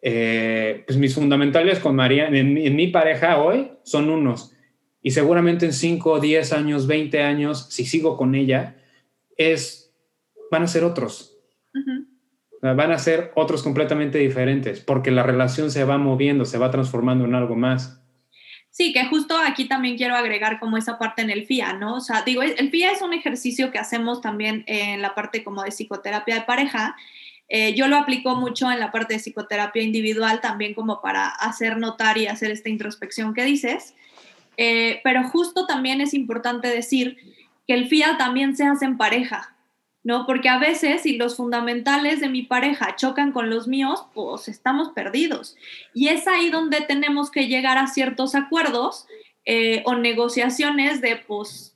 eh, 0.02 0.84
pues 0.86 0.98
mis 0.98 1.16
fundamentales 1.16 1.80
con 1.80 1.96
María, 1.96 2.28
en, 2.28 2.58
en, 2.58 2.76
mi 2.76 2.88
pareja 2.88 3.42
hoy 3.42 3.72
son 3.84 4.10
unos. 4.10 4.54
Y 5.02 5.12
seguramente 5.12 5.66
en 5.66 5.74
5, 5.74 6.20
10 6.20 6.54
años, 6.54 6.88
20 6.88 7.22
años, 7.22 7.68
si 7.70 7.86
sigo 7.86 8.18
con 8.18 8.36
ella, 8.36 8.76
es 9.38 9.86
van 10.52 10.64
a 10.64 10.68
ser 10.68 10.84
otros. 10.84 11.35
Van 12.74 12.92
a 12.92 12.98
ser 12.98 13.32
otros 13.36 13.64
completamente 13.64 14.18
diferentes, 14.18 14.80
porque 14.80 15.12
la 15.12 15.24
relación 15.24 15.72
se 15.72 15.84
va 15.84 15.98
moviendo, 15.98 16.46
se 16.46 16.58
va 16.58 16.72
transformando 16.72 17.26
en 17.26 17.36
algo 17.36 17.56
más. 17.56 18.02
Sí, 18.76 18.92
que 18.92 19.06
justo 19.06 19.38
aquí 19.38 19.70
también 19.70 19.96
quiero 19.96 20.16
agregar 20.16 20.60
como 20.60 20.76
esa 20.76 20.98
parte 20.98 21.22
en 21.22 21.30
el 21.30 21.46
FIA, 21.46 21.74
¿no? 21.74 21.96
O 21.96 22.02
sea, 22.02 22.24
digo, 22.24 22.42
el 22.42 22.70
FIA 22.70 22.92
es 22.92 23.02
un 23.02 23.14
ejercicio 23.14 23.72
que 23.72 23.80
hacemos 23.80 24.20
también 24.20 24.66
en 24.68 25.02
la 25.02 25.16
parte 25.16 25.46
como 25.46 25.64
de 25.64 25.72
psicoterapia 25.72 26.36
de 26.36 26.42
pareja. 26.42 26.96
Eh, 27.48 27.74
yo 27.76 27.88
lo 27.88 27.96
aplico 27.96 28.36
mucho 28.36 28.70
en 28.70 28.82
la 28.82 28.92
parte 28.92 29.14
de 29.14 29.22
psicoterapia 29.22 29.82
individual 29.82 30.42
también 30.42 30.74
como 30.74 31.02
para 31.02 31.30
hacer 31.30 31.78
notar 31.78 32.18
y 32.18 32.28
hacer 32.28 32.52
esta 32.52 32.68
introspección 32.68 33.34
que 33.34 33.46
dices. 33.46 33.96
Eh, 34.58 35.00
pero 35.06 35.24
justo 35.24 35.66
también 35.66 36.02
es 36.02 36.14
importante 36.14 36.68
decir 36.68 37.18
que 37.68 37.76
el 37.76 37.88
FIA 37.88 38.18
también 38.18 38.58
se 38.58 38.66
hace 38.66 38.84
en 38.84 38.98
pareja. 38.98 39.55
¿No? 40.06 40.28
Porque 40.28 40.50
a 40.50 40.60
veces 40.60 41.02
si 41.02 41.18
los 41.18 41.36
fundamentales 41.36 42.20
de 42.20 42.30
mi 42.30 42.44
pareja 42.44 42.96
chocan 42.96 43.32
con 43.32 43.50
los 43.50 43.68
míos, 43.68 44.06
pues 44.14 44.48
estamos 44.48 44.90
perdidos. 44.90 45.58
Y 45.96 46.10
es 46.10 46.28
ahí 46.28 46.52
donde 46.52 46.82
tenemos 46.82 47.32
que 47.32 47.48
llegar 47.48 47.80
a 47.80 47.88
ciertos 47.88 48.36
acuerdos 48.36 49.08
eh, 49.46 49.82
o 49.86 49.96
negociaciones 49.96 51.02
de, 51.02 51.16
pues, 51.16 51.76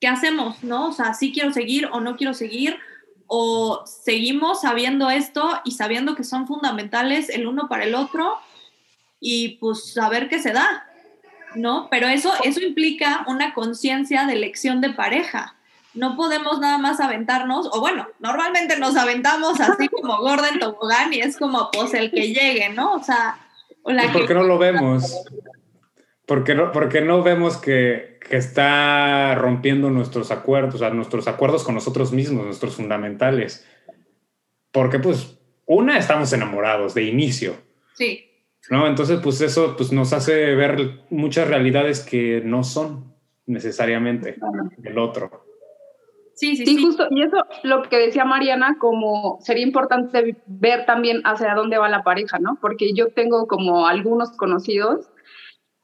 ¿qué 0.00 0.08
hacemos? 0.08 0.64
¿No? 0.64 0.88
O 0.88 0.92
sea, 0.92 1.12
si 1.12 1.32
quiero 1.32 1.52
seguir 1.52 1.86
o 1.92 2.00
no 2.00 2.16
quiero 2.16 2.32
seguir, 2.32 2.78
o 3.26 3.84
seguimos 3.84 4.62
sabiendo 4.62 5.10
esto 5.10 5.60
y 5.66 5.72
sabiendo 5.72 6.16
que 6.16 6.24
son 6.24 6.46
fundamentales 6.46 7.28
el 7.28 7.46
uno 7.46 7.68
para 7.68 7.84
el 7.84 7.94
otro 7.94 8.38
y 9.20 9.58
pues 9.58 9.92
saber 9.92 10.30
qué 10.30 10.38
se 10.38 10.52
da, 10.52 10.88
¿no? 11.54 11.88
Pero 11.90 12.08
eso, 12.08 12.32
eso 12.42 12.60
implica 12.60 13.22
una 13.28 13.52
conciencia 13.52 14.24
de 14.24 14.32
elección 14.32 14.80
de 14.80 14.90
pareja 14.90 15.59
no 15.94 16.16
podemos 16.16 16.60
nada 16.60 16.78
más 16.78 17.00
aventarnos, 17.00 17.68
o 17.72 17.80
bueno, 17.80 18.06
normalmente 18.18 18.78
nos 18.78 18.96
aventamos 18.96 19.60
así 19.60 19.88
como 20.02 20.18
gorda 20.18 20.48
en 20.48 20.58
tobogán 20.58 21.12
y 21.12 21.20
es 21.20 21.36
como 21.36 21.70
pues 21.72 21.94
el 21.94 22.10
que 22.10 22.32
llegue, 22.32 22.68
¿no? 22.70 22.94
O 22.94 23.02
sea, 23.02 23.38
o 23.82 23.92
la 23.92 24.12
¿por 24.12 24.26
qué 24.26 24.34
no 24.34 24.42
lo 24.42 24.58
vemos? 24.58 25.24
Porque 26.26 26.54
no, 26.54 26.70
porque 26.70 27.00
no 27.00 27.22
vemos 27.22 27.56
que, 27.56 28.20
que, 28.28 28.36
está 28.36 29.34
rompiendo 29.34 29.90
nuestros 29.90 30.30
acuerdos, 30.30 30.76
o 30.76 30.78
sea, 30.78 30.90
nuestros 30.90 31.26
acuerdos 31.26 31.64
con 31.64 31.74
nosotros 31.74 32.12
mismos, 32.12 32.44
nuestros 32.44 32.76
fundamentales. 32.76 33.66
Porque 34.70 35.00
pues, 35.00 35.38
una, 35.66 35.98
estamos 35.98 36.32
enamorados 36.32 36.94
de 36.94 37.02
inicio. 37.02 37.56
Sí. 37.94 38.30
¿No? 38.70 38.86
Entonces, 38.86 39.18
pues 39.20 39.40
eso 39.40 39.76
pues, 39.76 39.90
nos 39.90 40.12
hace 40.12 40.54
ver 40.54 41.00
muchas 41.10 41.48
realidades 41.48 42.00
que 42.00 42.40
no 42.44 42.62
son 42.62 43.12
necesariamente 43.46 44.36
el 44.84 44.98
otro. 44.98 45.49
Sí, 46.34 46.56
sí, 46.56 46.64
sí, 46.64 46.82
justo. 46.82 47.06
Y 47.10 47.22
eso 47.22 47.44
lo 47.62 47.82
que 47.82 47.98
decía 47.98 48.24
Mariana, 48.24 48.76
como 48.78 49.38
sería 49.40 49.64
importante 49.64 50.36
ver 50.46 50.86
también 50.86 51.20
hacia 51.24 51.54
dónde 51.54 51.78
va 51.78 51.88
la 51.88 52.02
pareja, 52.02 52.38
¿no? 52.38 52.58
Porque 52.60 52.92
yo 52.94 53.08
tengo 53.08 53.46
como 53.46 53.86
algunos 53.86 54.30
conocidos, 54.36 55.10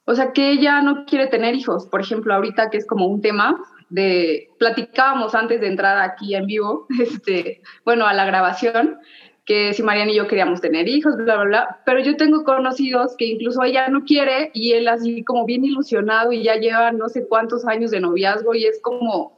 o 0.06 0.14
sea, 0.14 0.32
que 0.32 0.50
ella 0.50 0.80
no 0.82 1.04
quiere 1.04 1.26
tener 1.26 1.54
hijos, 1.54 1.86
por 1.86 2.00
ejemplo, 2.00 2.32
ahorita 2.32 2.70
que 2.70 2.78
es 2.78 2.86
como 2.86 3.06
un 3.06 3.20
tema 3.20 3.60
de, 3.90 4.48
platicábamos 4.58 5.34
antes 5.34 5.60
de 5.60 5.68
entrar 5.68 5.98
aquí 5.98 6.34
en 6.34 6.46
vivo, 6.46 6.86
este, 7.00 7.62
bueno, 7.84 8.06
a 8.06 8.14
la 8.14 8.24
grabación, 8.24 8.98
que 9.44 9.72
si 9.74 9.82
Mariana 9.82 10.10
y 10.10 10.16
yo 10.16 10.26
queríamos 10.26 10.60
tener 10.60 10.88
hijos, 10.88 11.16
bla, 11.16 11.36
bla, 11.36 11.44
bla, 11.44 11.82
pero 11.86 12.00
yo 12.00 12.16
tengo 12.16 12.42
conocidos 12.42 13.14
que 13.16 13.26
incluso 13.26 13.62
ella 13.62 13.88
no 13.88 14.04
quiere 14.04 14.50
y 14.54 14.72
él 14.72 14.88
así 14.88 15.22
como 15.22 15.46
bien 15.46 15.64
ilusionado 15.64 16.32
y 16.32 16.42
ya 16.42 16.56
lleva 16.56 16.90
no 16.90 17.08
sé 17.08 17.28
cuántos 17.28 17.64
años 17.64 17.92
de 17.92 18.00
noviazgo 18.00 18.54
y 18.56 18.64
es 18.64 18.80
como, 18.82 19.36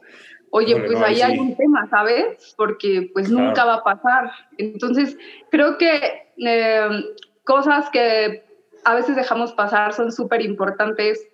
oye, 0.51 0.75
pues 0.81 0.99
ahí 1.01 1.21
hay 1.21 1.37
un 1.39 1.55
tema, 1.55 1.87
¿sabes? 1.89 2.53
Porque 2.57 3.09
pues 3.13 3.29
nunca 3.29 3.65
va 3.65 3.75
a 3.75 3.83
pasar. 3.83 4.31
Entonces, 4.57 5.17
creo 5.49 5.77
que 5.77 6.31
em, 6.37 7.03
cosas 7.43 7.89
que 7.89 8.43
a 8.83 8.95
veces 8.95 9.15
dejamos 9.15 9.53
pasar 9.53 9.93
son 9.93 10.11
súper 10.11 10.41
importantes, 10.41 11.27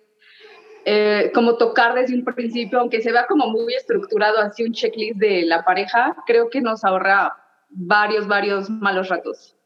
eh, 0.84 1.30
como 1.34 1.56
tocar 1.56 1.94
desde 1.94 2.14
un 2.14 2.24
principio, 2.24 2.80
aunque 2.80 3.00
se 3.00 3.12
vea 3.12 3.26
como 3.26 3.48
muy 3.48 3.74
estructurado 3.74 4.38
así 4.38 4.62
un 4.64 4.72
checklist 4.72 5.18
de 5.18 5.42
la 5.42 5.64
pareja, 5.64 6.16
creo 6.26 6.48
que 6.48 6.60
nos 6.60 6.84
ahorra 6.84 7.36
varios, 7.70 8.28
varios 8.28 8.70
malos 8.70 9.08
ratos. 9.08 9.56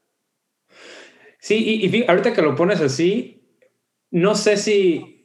Sí, 1.39 1.57
y, 1.57 1.97
y 1.97 2.05
ahorita 2.07 2.33
que 2.33 2.43
lo 2.43 2.55
pones 2.55 2.81
así, 2.81 3.59
no 4.11 4.35
sé 4.35 4.57
si 4.57 5.20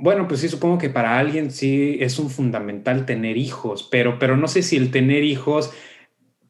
bueno, 0.00 0.26
pues 0.26 0.40
sí, 0.40 0.48
supongo 0.48 0.78
que 0.78 0.90
para 0.90 1.18
alguien 1.18 1.50
sí 1.50 1.98
es 2.00 2.18
un 2.18 2.30
fundamental 2.30 3.06
tener 3.06 3.36
hijos, 3.36 3.86
pero, 3.90 4.18
pero 4.18 4.36
no 4.36 4.48
sé 4.48 4.62
si 4.62 4.76
el 4.76 4.90
tener 4.90 5.24
hijos 5.24 5.72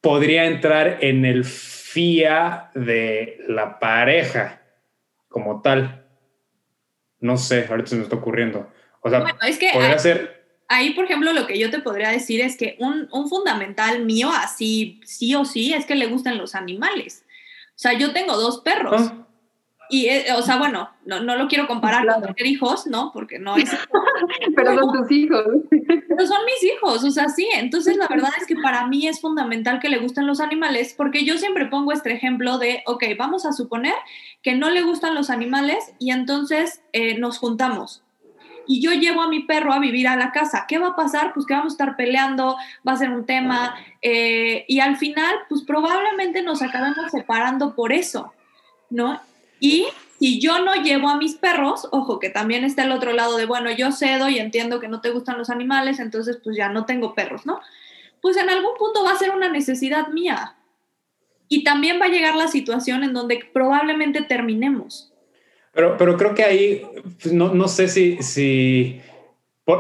podría 0.00 0.47
entrar 0.47 0.99
en 1.00 1.25
el 1.25 1.45
FIA 1.45 2.71
de 2.75 3.38
la 3.49 3.78
pareja 3.78 4.62
como 5.28 5.62
tal. 5.62 6.07
No 7.19 7.36
sé, 7.36 7.67
ahorita 7.69 7.91
se 7.91 7.97
me 7.97 8.02
está 8.02 8.17
ocurriendo. 8.17 8.71
O 9.02 9.10
sea, 9.10 9.25
es 9.47 9.58
que 9.58 9.71
podría 9.73 9.93
ahí, 9.93 9.99
ser... 9.99 10.45
Ahí, 10.69 10.91
por 10.91 11.04
ejemplo, 11.04 11.32
lo 11.32 11.47
que 11.47 11.58
yo 11.58 11.71
te 11.71 11.80
podría 11.80 12.10
decir 12.10 12.41
es 12.41 12.56
que 12.56 12.76
un, 12.78 13.08
un 13.13 13.28
fundamental 13.28 14.04
mío, 14.04 14.30
así 14.32 15.00
sí 15.04 15.34
o 15.34 15.45
sí, 15.45 15.75
es 15.75 15.86
que 15.86 15.97
le 15.97 16.06
gustan 16.06 16.39
los 16.39 16.54
animales. 16.54 17.25
O 17.69 17.82
sea, 17.82 17.95
yo 17.95 18.13
tengo 18.13 18.36
dos 18.36 18.60
perros. 18.60 19.02
Ah. 19.04 19.26
Y, 19.90 20.06
eh, 20.06 20.26
o 20.36 20.42
sea, 20.42 20.56
bueno, 20.56 20.88
no, 21.04 21.20
no, 21.20 21.36
lo 21.36 21.48
quiero 21.48 21.66
comparar 21.66 22.06
con 22.06 22.22
tener 22.22 22.46
hijos, 22.46 22.86
¿no? 22.86 23.10
Porque 23.12 23.40
no 23.40 23.56
es... 23.56 23.70
Pero 24.56 24.78
son 24.78 24.92
tus 24.92 25.10
hijos. 25.10 25.44
Pero 25.70 26.26
son 26.26 26.38
mis 26.44 26.72
hijos, 26.72 27.04
o 27.04 27.10
sea, 27.10 27.28
sí. 27.28 27.48
Entonces, 27.54 27.96
la 27.96 28.06
verdad 28.06 28.30
es 28.38 28.46
que 28.46 28.54
para 28.62 28.86
mí 28.86 29.06
es 29.06 29.20
fundamental 29.20 29.80
que 29.80 29.88
le 29.88 29.98
gusten 29.98 30.26
los 30.26 30.40
animales, 30.40 30.94
porque 30.96 31.24
yo 31.24 31.38
siempre 31.38 31.66
pongo 31.66 31.92
este 31.92 32.12
ejemplo 32.12 32.58
de, 32.58 32.82
ok, 32.86 33.04
vamos 33.18 33.44
a 33.46 33.52
suponer 33.52 33.94
que 34.42 34.54
no 34.54 34.70
le 34.70 34.82
gustan 34.82 35.14
los 35.14 35.30
animales 35.30 35.92
y 35.98 36.10
entonces 36.12 36.82
eh, 36.92 37.18
nos 37.18 37.38
juntamos. 37.38 38.02
Y 38.66 38.80
yo 38.80 38.92
llevo 38.92 39.22
a 39.22 39.28
mi 39.28 39.40
perro 39.40 39.72
a 39.72 39.80
vivir 39.80 40.06
a 40.06 40.14
la 40.14 40.30
casa. 40.30 40.66
¿Qué 40.68 40.78
va 40.78 40.88
a 40.88 40.96
pasar? 40.96 41.32
Pues 41.34 41.44
que 41.44 41.54
vamos 41.54 41.72
a 41.72 41.74
estar 41.74 41.96
peleando, 41.96 42.56
va 42.86 42.92
a 42.92 42.96
ser 42.96 43.10
un 43.10 43.26
tema. 43.26 43.74
Eh, 44.00 44.64
y 44.68 44.78
al 44.78 44.96
final, 44.96 45.34
pues 45.48 45.62
probablemente 45.62 46.42
nos 46.42 46.62
acabemos 46.62 47.10
separando 47.10 47.74
por 47.74 47.92
eso, 47.92 48.32
¿no? 48.88 49.20
Y 49.60 49.86
si 50.18 50.40
yo 50.40 50.64
no 50.64 50.75
llevo 50.75 51.08
a 51.08 51.16
mis 51.16 51.36
perros, 51.36 51.88
ojo, 51.92 52.18
que 52.18 52.30
también 52.30 52.64
está 52.64 52.84
el 52.84 52.92
otro 52.92 53.12
lado 53.12 53.36
de, 53.36 53.46
bueno, 53.46 53.70
yo 53.70 53.92
cedo 53.92 54.28
y 54.28 54.38
entiendo 54.38 54.80
que 54.80 54.88
no 54.88 55.00
te 55.00 55.10
gustan 55.10 55.38
los 55.38 55.50
animales, 55.50 56.00
entonces 56.00 56.38
pues 56.42 56.56
ya 56.56 56.68
no 56.68 56.86
tengo 56.86 57.14
perros, 57.14 57.46
¿no? 57.46 57.60
Pues 58.20 58.36
en 58.36 58.50
algún 58.50 58.73
punto 58.78 59.04
va 59.04 59.12
a 59.12 59.18
ser 59.18 59.30
una 59.30 59.49
necesidad 59.49 60.08
mía. 60.08 60.56
Y 61.49 61.64
también 61.64 62.00
va 62.00 62.06
a 62.06 62.10
llegar 62.10 62.36
la 62.36 62.49
situación 62.49 63.02
en 63.02 63.12
donde 63.12 63.40
probablemente 63.52 64.23
terminemos. 64.23 65.12
Pero, 65.73 65.96
pero 65.96 66.16
creo 66.16 66.34
que 66.34 66.44
ahí, 66.44 66.82
pues, 67.20 67.32
no, 67.32 67.54
no 67.54 67.68
sé 67.68 67.88
si, 67.88 68.23
si 68.23 69.00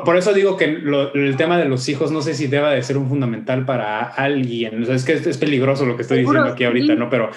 por, 0.04 0.16
eso 0.16 0.32
digo 0.32 0.56
que 0.56 0.64
el 0.64 1.36
tema 1.36 1.58
de 1.58 1.64
los 1.64 1.88
hijos 1.88 2.10
no 2.10 2.22
sé 2.22 2.34
si 2.34 2.46
deba 2.46 2.70
de 2.70 2.82
ser 2.82 2.98
un 2.98 3.08
fundamental 3.08 3.64
para 3.64 4.02
alguien. 4.02 4.82
O 4.82 4.86
sea, 4.86 4.94
es 4.94 5.04
que 5.04 5.12
es, 5.14 5.38
peligroso 5.38 5.86
lo 5.86 5.96
que 5.96 6.02
estoy 6.02 6.20
diciendo 6.20 6.48
aquí 6.48 6.64
ahorita, 6.64 6.94
¿no? 6.94 7.08
Pero, 7.08 7.30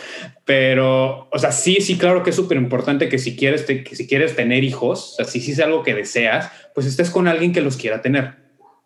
pero, 0.44 1.30
o 1.32 1.40
sea, 1.40 1.52
sí, 1.52 1.78
sí, 1.80 1.98
claro 1.98 2.22
que 2.24 2.32
es 2.32 2.36
súper 2.36 2.58
importante 2.58 3.08
que 3.08 3.18
si 3.18 3.36
quieres, 3.36 3.64
que 3.64 3.96
si 3.96 4.08
quieres 4.08 4.36
tener 4.36 4.64
hijos, 4.64 5.14
o 5.14 5.16
sea, 5.16 5.26
si, 5.26 5.40
si 5.40 5.54
es 5.54 5.60
algo 5.60 5.84
que 5.84 5.94
deseas, 5.94 6.52
pues 6.76 6.86
estés 6.86 7.10
con 7.10 7.28
alguien 7.28 7.54
que 7.54 7.62
los 7.62 7.78
quiera 7.78 8.02
tener, 8.02 8.36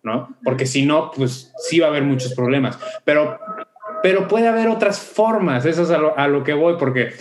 ¿no? 0.03 0.37
Porque 0.43 0.65
si 0.65 0.85
no, 0.85 1.11
pues 1.11 1.51
sí 1.57 1.79
va 1.79 1.87
a 1.87 1.89
haber 1.89 2.03
muchos 2.03 2.33
problemas. 2.33 2.77
Pero, 3.05 3.39
pero 4.03 4.27
puede 4.27 4.47
haber 4.47 4.67
otras 4.67 4.99
formas. 4.99 5.65
Eso 5.65 5.83
es 5.83 5.89
a 5.89 5.97
lo, 5.97 6.17
a 6.17 6.27
lo 6.27 6.43
que 6.43 6.53
voy, 6.53 6.75
porque 6.77 7.13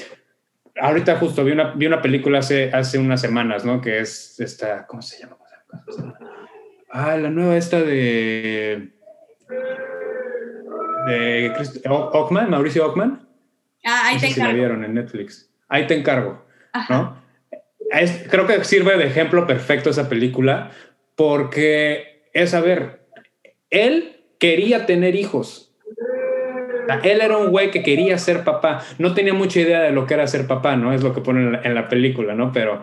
ahorita 0.81 1.17
justo 1.17 1.45
vi 1.45 1.53
una, 1.53 1.73
vi 1.73 1.87
una 1.87 2.03
película 2.03 2.41
hace, 2.41 2.71
hace 2.73 2.99
unas 2.99 3.21
semanas, 3.21 3.65
¿no? 3.65 3.81
Que 3.81 4.01
es 4.01 4.39
esta, 4.39 4.87
¿cómo 4.87 5.03
se 5.03 5.23
llama? 5.23 5.37
Ah, 6.91 7.17
la 7.17 7.31
nueva 7.31 7.57
esta 7.57 7.83
de. 7.83 8.91
de 11.07 11.53
Ockman, 11.89 12.51
Mauricio 12.51 12.87
Ockman. 12.87 13.27
Ah, 13.85 14.03
ahí 14.07 14.19
te 14.19 14.27
encargo. 14.27 14.35
Si 14.35 14.53
la 14.53 14.53
vieron 14.53 14.85
en 14.85 14.95
Netflix. 14.95 15.51
Ahí 15.69 15.87
te 15.87 15.95
encargo. 15.95 16.45
¿no? 16.89 17.25
creo 18.31 18.47
que 18.47 18.65
sirve 18.65 18.99
de 18.99 19.07
ejemplo 19.07 19.47
perfecto 19.47 19.89
esa 19.89 20.09
película 20.09 20.71
porque 21.15 22.29
es, 22.35 22.53
a 22.53 22.61
ver, 22.61 23.07
él 23.71 24.17
quería 24.39 24.87
tener 24.87 25.15
hijos. 25.15 25.75
Él 27.03 27.21
era 27.21 27.37
un 27.37 27.51
güey 27.51 27.71
que 27.71 27.83
quería 27.83 28.19
ser 28.19 28.45
papá. 28.45 28.85
No 28.99 29.15
tenía 29.15 29.35
mucha 29.35 29.61
idea 29.61 29.81
de 29.81 29.93
lo 29.93 30.07
que 30.07 30.15
era 30.15 30.27
ser 30.27 30.47
papá, 30.47 30.77
¿no? 30.77 30.93
Es 30.93 31.03
lo 31.03 31.15
que 31.15 31.21
ponen 31.21 31.47
en 31.47 31.53
la, 31.53 31.63
en 31.63 31.75
la 31.75 31.89
película, 31.89 32.35
¿no? 32.35 32.53
Pero 32.53 32.83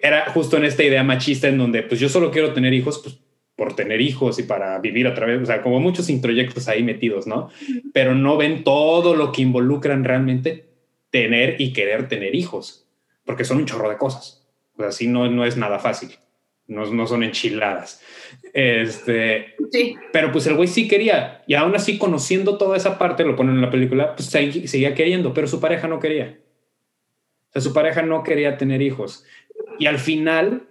era 0.00 0.30
justo 0.30 0.56
en 0.56 0.64
esta 0.64 0.84
idea 0.84 1.02
machista 1.02 1.48
en 1.48 1.58
donde 1.58 1.82
pues 1.82 2.00
yo 2.00 2.08
solo 2.08 2.30
quiero 2.30 2.54
tener 2.54 2.72
hijos 2.72 3.00
pues 3.02 3.18
por 3.56 3.76
tener 3.76 4.00
hijos 4.00 4.38
y 4.38 4.44
para 4.44 4.78
vivir 4.78 5.06
a 5.06 5.14
través, 5.14 5.40
o 5.40 5.46
sea, 5.46 5.62
como 5.62 5.78
muchos 5.80 6.08
introyectos 6.08 6.68
ahí 6.68 6.82
metidos, 6.82 7.26
¿no? 7.26 7.50
Pero 7.92 8.14
no 8.14 8.36
ven 8.36 8.64
todo 8.64 9.14
lo 9.14 9.30
que 9.32 9.42
involucran 9.42 10.04
realmente 10.04 10.66
tener 11.10 11.60
y 11.60 11.72
querer 11.72 12.08
tener 12.08 12.34
hijos, 12.34 12.88
porque 13.24 13.44
son 13.44 13.58
un 13.58 13.66
chorro 13.66 13.90
de 13.90 13.98
cosas. 13.98 14.48
O 14.74 14.78
sea, 14.78 14.88
así 14.88 15.06
no, 15.06 15.30
no 15.30 15.44
es 15.44 15.56
nada 15.56 15.78
fácil. 15.78 16.10
No, 16.66 16.86
no 16.86 17.06
son 17.06 17.22
enchiladas. 17.22 18.02
Este, 18.54 19.54
sí. 19.70 19.96
Pero 20.12 20.32
pues 20.32 20.46
el 20.46 20.54
güey 20.54 20.68
sí 20.68 20.88
quería, 20.88 21.42
y 21.46 21.54
aún 21.54 21.74
así 21.74 21.98
conociendo 21.98 22.56
toda 22.56 22.76
esa 22.76 22.98
parte, 22.98 23.24
lo 23.24 23.36
ponen 23.36 23.56
en 23.56 23.62
la 23.62 23.70
película, 23.70 24.16
pues 24.16 24.28
seguía 24.28 24.94
queriendo, 24.94 25.34
pero 25.34 25.46
su 25.46 25.60
pareja 25.60 25.88
no 25.88 26.00
quería. 26.00 26.38
O 27.48 27.52
sea, 27.52 27.62
su 27.62 27.74
pareja 27.74 28.02
no 28.02 28.22
quería 28.22 28.56
tener 28.56 28.80
hijos. 28.80 29.24
Y 29.78 29.86
al 29.86 29.98
final, 29.98 30.62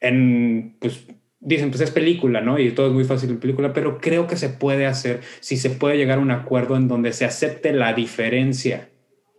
en, 0.00 0.76
pues 0.78 1.06
dicen, 1.44 1.70
pues 1.70 1.82
es 1.82 1.90
película, 1.90 2.40
¿no? 2.40 2.58
Y 2.58 2.72
todo 2.72 2.88
es 2.88 2.92
muy 2.92 3.04
fácil 3.04 3.30
en 3.30 3.38
película, 3.38 3.72
pero 3.72 3.98
creo 3.98 4.26
que 4.26 4.36
se 4.36 4.48
puede 4.48 4.86
hacer 4.86 5.20
si 5.40 5.56
se 5.56 5.70
puede 5.70 5.96
llegar 5.96 6.18
a 6.18 6.22
un 6.22 6.30
acuerdo 6.30 6.76
en 6.76 6.88
donde 6.88 7.12
se 7.12 7.24
acepte 7.24 7.72
la 7.72 7.92
diferencia. 7.92 8.88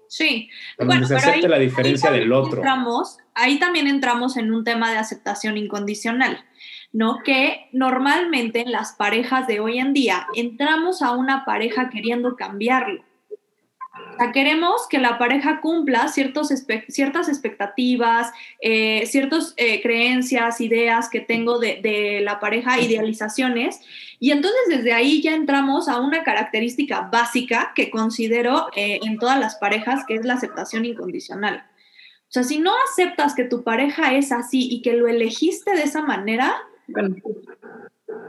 Sí. 0.08 0.50
Bueno, 0.78 1.06
se 1.06 1.16
acepte 1.16 1.50
la 1.50 1.60
diferencia 1.60 2.12
del 2.12 2.32
otro. 2.32 2.58
Entramos, 2.58 3.18
ahí 3.34 3.60
también 3.60 3.88
entramos 3.88 4.38
en 4.38 4.54
un 4.54 4.64
tema 4.64 4.92
de 4.92 4.98
aceptación 4.98 5.58
incondicional, 5.58 6.46
¿no? 6.94 7.20
Que 7.26 7.70
normalmente 7.74 8.62
en 8.62 8.72
las 8.72 8.94
parejas 8.94 9.48
de 9.48 9.60
hoy 9.60 9.80
en 9.80 9.94
día 9.94 10.28
entramos 10.36 11.02
a 11.02 11.12
una 11.12 11.44
pareja 11.44 11.90
queriendo 11.90 12.36
cambiarlo 12.36 13.04
queremos 14.34 14.88
que 14.90 14.98
la 14.98 15.18
pareja 15.18 15.62
cumpla 15.62 16.08
ciertos 16.08 16.50
ciertas 16.88 17.30
expectativas, 17.30 18.32
eh, 18.62 19.06
ciertas 19.06 19.54
eh, 19.58 19.82
creencias, 19.82 20.62
ideas 20.62 21.10
que 21.10 21.20
tengo 21.20 21.60
de, 21.60 22.22
la 22.24 22.40
pareja, 22.40 22.80
idealizaciones. 22.80 23.82
Y 24.20 24.32
entonces 24.32 24.62
desde 24.70 24.94
ahí 24.94 25.22
ya 25.22 25.36
entramos 25.36 25.90
a 25.90 26.00
una 26.00 26.24
característica 26.24 27.10
básica 27.12 27.74
que 27.76 27.90
considero 27.90 28.68
eh, 28.76 29.00
en 29.04 29.18
todas 29.18 29.40
las 29.40 29.56
parejas, 29.56 30.06
que 30.08 30.16
es 30.16 30.26
la 30.26 30.36
aceptación 30.36 30.86
incondicional. 30.86 31.66
O 32.28 32.32
sea, 32.36 32.44
si 32.44 32.60
no 32.60 32.72
aceptas 32.92 33.36
que 33.36 33.44
tu 33.44 33.64
pareja 33.64 34.16
es 34.16 34.32
así 34.32 34.68
y 34.70 34.82
que 34.82 34.94
lo 34.94 35.08
elegiste 35.08 35.74
de 35.76 35.84
esa 35.84 36.02
manera 36.02 36.56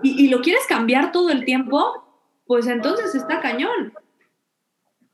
y 0.02 0.28
lo 0.28 0.42
quieres 0.42 0.64
cambiar 0.68 1.12
todo 1.12 1.30
el 1.30 1.44
tiempo, 1.44 2.04
pues 2.46 2.66
entonces 2.66 3.14
está 3.14 3.40
cañón 3.40 3.92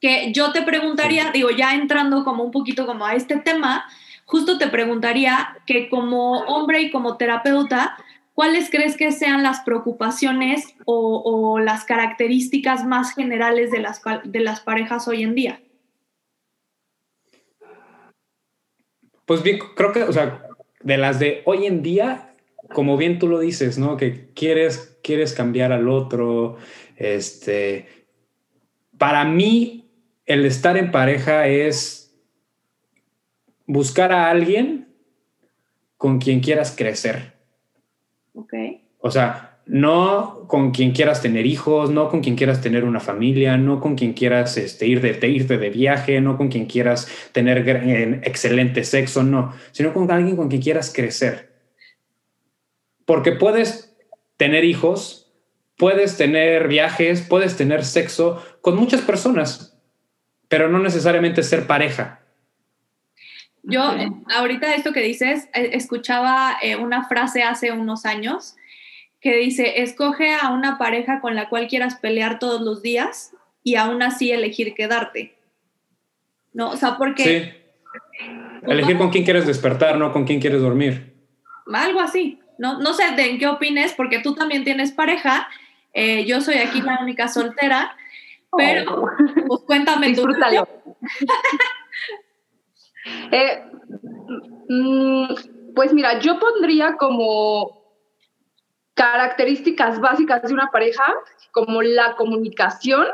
que 0.02 0.32
yo 0.32 0.52
te 0.52 0.62
preguntaría, 0.62 1.30
digo, 1.30 1.50
ya 1.50 1.74
entrando 1.74 2.24
como 2.24 2.42
un 2.42 2.50
poquito 2.50 2.86
como 2.86 3.06
a 3.06 3.14
este 3.14 3.36
tema, 3.36 3.84
justo 4.24 4.58
te 4.58 4.66
preguntaría 4.66 5.56
que 5.64 5.88
como 5.88 6.40
hombre 6.40 6.82
y 6.82 6.90
como 6.90 7.16
terapeuta, 7.16 7.96
¿cuáles 8.34 8.68
crees 8.68 8.96
que 8.96 9.12
sean 9.12 9.44
las 9.44 9.60
preocupaciones 9.60 10.74
o, 10.86 11.60
las 11.60 11.84
características 11.84 12.84
más 12.84 13.14
generales 13.14 13.70
de 13.70 13.78
las, 13.78 14.02
de 14.24 14.40
las 14.40 14.58
parejas 14.60 15.06
hoy 15.06 15.22
en 15.22 15.36
día? 15.36 15.62
Pues 19.24 19.44
bien, 19.44 19.60
creo 19.76 19.92
que, 19.92 20.02
o 20.02 20.12
sea, 20.12 20.42
de 20.80 20.98
las 20.98 21.20
de 21.20 21.42
hoy 21.44 21.66
en 21.66 21.80
día, 21.84 22.34
como 22.74 22.96
bien 22.96 23.20
tú 23.20 23.28
lo 23.28 23.38
dices, 23.38 23.78
¿no? 23.78 23.96
Que 23.96 24.30
quieres, 24.34 24.98
quieres 25.04 25.32
cambiar 25.32 25.70
al 25.70 25.88
otro, 25.88 26.56
este, 26.96 27.86
para 28.98 29.24
mí 29.24 29.81
el 30.26 30.44
estar 30.46 30.76
en 30.76 30.90
pareja 30.90 31.48
es 31.48 32.14
buscar 33.66 34.12
a 34.12 34.30
alguien 34.30 34.88
con 35.96 36.18
quien 36.18 36.40
quieras 36.40 36.74
crecer. 36.76 37.34
Ok. 38.34 38.54
O 38.98 39.10
sea, 39.10 39.52
no 39.66 40.46
con 40.48 40.72
quien 40.72 40.92
quieras 40.92 41.22
tener 41.22 41.46
hijos, 41.46 41.90
no 41.90 42.08
con 42.08 42.20
quien 42.20 42.36
quieras 42.36 42.60
tener 42.60 42.84
una 42.84 43.00
familia, 43.00 43.56
no 43.56 43.80
con 43.80 43.94
quien 43.94 44.12
quieras 44.12 44.56
este, 44.56 44.86
ir 44.86 45.00
de, 45.00 45.28
irte 45.28 45.58
de 45.58 45.70
viaje, 45.70 46.20
no 46.20 46.36
con 46.36 46.48
quien 46.48 46.66
quieras 46.66 47.08
tener 47.32 48.20
excelente 48.24 48.84
sexo, 48.84 49.22
no, 49.22 49.54
sino 49.70 49.92
con 49.92 50.10
alguien 50.10 50.36
con 50.36 50.48
quien 50.48 50.62
quieras 50.62 50.92
crecer. 50.92 51.52
Porque 53.04 53.32
puedes 53.32 53.96
tener 54.36 54.64
hijos, 54.64 55.32
puedes 55.76 56.16
tener 56.16 56.68
viajes, 56.68 57.22
puedes 57.22 57.56
tener 57.56 57.84
sexo 57.84 58.42
con 58.60 58.76
muchas 58.76 59.00
personas, 59.02 59.71
pero 60.52 60.68
no 60.68 60.80
necesariamente 60.80 61.42
ser 61.42 61.66
pareja. 61.66 62.20
Yo, 63.62 63.90
ahorita 64.36 64.74
esto 64.74 64.92
que 64.92 65.00
dices, 65.00 65.48
eh, 65.54 65.70
escuchaba 65.72 66.58
eh, 66.60 66.76
una 66.76 67.08
frase 67.08 67.42
hace 67.42 67.72
unos 67.72 68.04
años 68.04 68.56
que 69.22 69.34
dice, 69.34 69.80
escoge 69.80 70.34
a 70.34 70.50
una 70.50 70.76
pareja 70.76 71.22
con 71.22 71.34
la 71.34 71.48
cual 71.48 71.68
quieras 71.68 71.94
pelear 71.94 72.38
todos 72.38 72.60
los 72.60 72.82
días 72.82 73.32
y 73.64 73.76
aún 73.76 74.02
así 74.02 74.30
elegir 74.30 74.74
quedarte. 74.74 75.38
¿No? 76.52 76.68
O 76.68 76.76
sea, 76.76 76.98
porque... 76.98 77.24
Sí. 77.24 78.28
Elegir 78.70 78.98
con 78.98 79.08
quién 79.08 79.24
quieres 79.24 79.46
despertar, 79.46 79.96
no 79.96 80.12
con 80.12 80.26
quién 80.26 80.38
quieres 80.38 80.60
dormir. 80.60 81.14
Algo 81.72 82.00
así. 82.00 82.40
No, 82.58 82.78
no 82.78 82.92
sé 82.92 83.10
de 83.16 83.30
en 83.30 83.38
qué 83.38 83.46
opines, 83.46 83.94
porque 83.94 84.18
tú 84.18 84.34
también 84.34 84.64
tienes 84.64 84.92
pareja. 84.92 85.48
Eh, 85.94 86.26
yo 86.26 86.42
soy 86.42 86.56
aquí 86.56 86.82
la 86.82 86.98
única 87.00 87.28
soltera 87.28 87.96
pero, 88.56 89.04
pues 89.46 89.60
cuéntame. 89.66 90.08
Disfrútalo. 90.08 90.66
eh, 93.32 93.64
mm, 94.68 95.26
pues 95.74 95.92
mira, 95.92 96.18
yo 96.20 96.38
pondría 96.38 96.96
como 96.96 97.82
características 98.94 100.00
básicas 100.00 100.42
de 100.42 100.54
una 100.54 100.70
pareja, 100.70 101.04
como 101.52 101.82
la 101.82 102.16
comunicación 102.16 103.06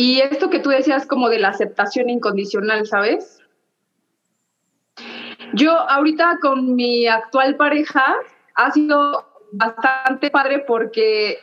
y 0.00 0.20
esto 0.20 0.48
que 0.48 0.60
tú 0.60 0.70
decías 0.70 1.06
como 1.06 1.28
de 1.28 1.40
la 1.40 1.48
aceptación 1.48 2.08
incondicional, 2.08 2.86
¿sabes? 2.86 3.42
Yo 5.54 5.72
ahorita 5.72 6.38
con 6.40 6.76
mi 6.76 7.08
actual 7.08 7.56
pareja 7.56 8.14
ha 8.54 8.70
sido 8.70 9.26
bastante 9.50 10.30
padre 10.30 10.60
porque 10.60 11.38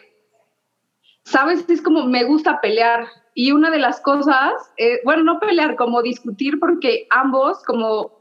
sabes, 1.25 1.65
es 1.69 1.81
como 1.81 2.05
me 2.05 2.23
gusta 2.23 2.61
pelear. 2.61 3.07
Y 3.33 3.51
una 3.51 3.69
de 3.69 3.79
las 3.79 3.99
cosas, 3.99 4.53
eh, 4.77 5.01
bueno, 5.03 5.23
no 5.23 5.39
pelear, 5.39 5.75
como 5.75 6.01
discutir, 6.01 6.59
porque 6.59 7.07
ambos 7.09 7.61
como 7.65 8.17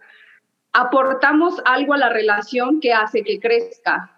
aportamos 0.72 1.62
algo 1.64 1.94
a 1.94 1.98
la 1.98 2.08
relación 2.08 2.80
que 2.80 2.92
hace 2.92 3.22
que 3.22 3.38
crezca. 3.38 4.10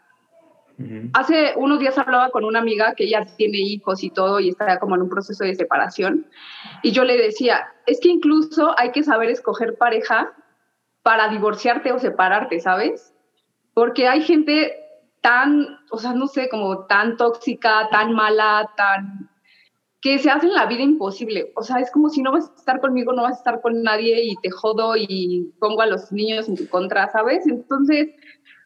Hace 1.14 1.54
unos 1.56 1.78
días 1.78 1.96
hablaba 1.96 2.28
con 2.28 2.44
una 2.44 2.58
amiga 2.58 2.94
que 2.94 3.08
ya 3.08 3.24
tiene 3.24 3.56
hijos 3.56 4.04
y 4.04 4.10
todo 4.10 4.40
y 4.40 4.50
está 4.50 4.78
como 4.78 4.94
en 4.94 5.02
un 5.02 5.08
proceso 5.08 5.42
de 5.42 5.54
separación. 5.54 6.26
Y 6.82 6.92
yo 6.92 7.04
le 7.04 7.16
decía, 7.16 7.66
es 7.86 7.98
que 7.98 8.10
incluso 8.10 8.78
hay 8.78 8.92
que 8.92 9.02
saber 9.02 9.30
escoger 9.30 9.78
pareja 9.78 10.34
para 11.02 11.28
divorciarte 11.28 11.92
o 11.92 11.98
separarte, 11.98 12.60
¿sabes? 12.60 13.14
Porque 13.72 14.06
hay 14.06 14.20
gente 14.20 14.85
tan, 15.26 15.80
o 15.90 15.98
sea, 15.98 16.12
no 16.12 16.28
sé, 16.28 16.48
como 16.48 16.86
tan 16.86 17.16
tóxica, 17.16 17.88
tan 17.90 18.12
mala, 18.12 18.70
tan 18.76 19.28
que 20.00 20.20
se 20.20 20.30
hace 20.30 20.46
la 20.46 20.66
vida 20.66 20.82
imposible. 20.82 21.50
O 21.56 21.64
sea, 21.64 21.80
es 21.80 21.90
como 21.90 22.10
si 22.10 22.22
no 22.22 22.30
vas 22.30 22.48
a 22.48 22.54
estar 22.54 22.80
conmigo, 22.80 23.12
no 23.12 23.22
vas 23.22 23.32
a 23.32 23.38
estar 23.38 23.60
con 23.60 23.82
nadie 23.82 24.22
y 24.22 24.36
te 24.36 24.50
jodo 24.50 24.94
y 24.96 25.52
pongo 25.58 25.82
a 25.82 25.86
los 25.86 26.12
niños 26.12 26.48
en 26.48 26.54
tu 26.54 26.68
contra, 26.68 27.10
¿sabes? 27.10 27.44
Entonces, 27.48 28.10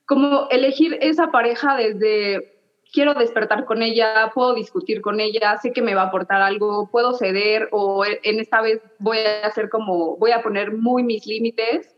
como 0.05 0.49
elegir 0.51 0.99
esa 1.01 1.31
pareja 1.31 1.77
desde 1.77 2.59
quiero 2.93 3.15
despertar 3.15 3.65
con 3.65 3.81
ella, 3.81 4.31
puedo 4.35 4.53
discutir 4.53 5.01
con 5.01 5.19
ella, 5.19 5.57
sé 5.63 5.73
que 5.73 5.81
me 5.81 5.95
va 5.95 6.03
a 6.03 6.07
aportar 6.09 6.43
algo, 6.43 6.91
puedo 6.91 7.15
ceder 7.15 7.69
o 7.73 8.05
en 8.05 8.39
esta 8.39 8.61
vez 8.61 8.83
voy 8.99 9.17
a 9.21 9.47
hacer 9.47 9.71
como, 9.71 10.19
voy 10.19 10.33
a 10.33 10.43
poner 10.43 10.77
muy 10.77 11.05
mis 11.05 11.27
límites. 11.27 11.97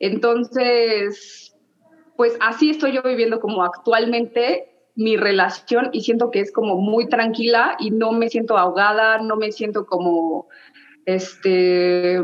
Entonces, 0.00 1.51
pues 2.16 2.36
así 2.40 2.70
estoy 2.70 2.92
yo 2.92 3.02
viviendo 3.02 3.40
como 3.40 3.64
actualmente 3.64 4.68
mi 4.94 5.16
relación 5.16 5.88
y 5.92 6.02
siento 6.02 6.30
que 6.30 6.40
es 6.40 6.52
como 6.52 6.76
muy 6.76 7.08
tranquila 7.08 7.76
y 7.78 7.90
no 7.90 8.12
me 8.12 8.28
siento 8.28 8.58
ahogada, 8.58 9.18
no 9.18 9.36
me 9.36 9.52
siento 9.52 9.86
como 9.86 10.48
este 11.06 12.22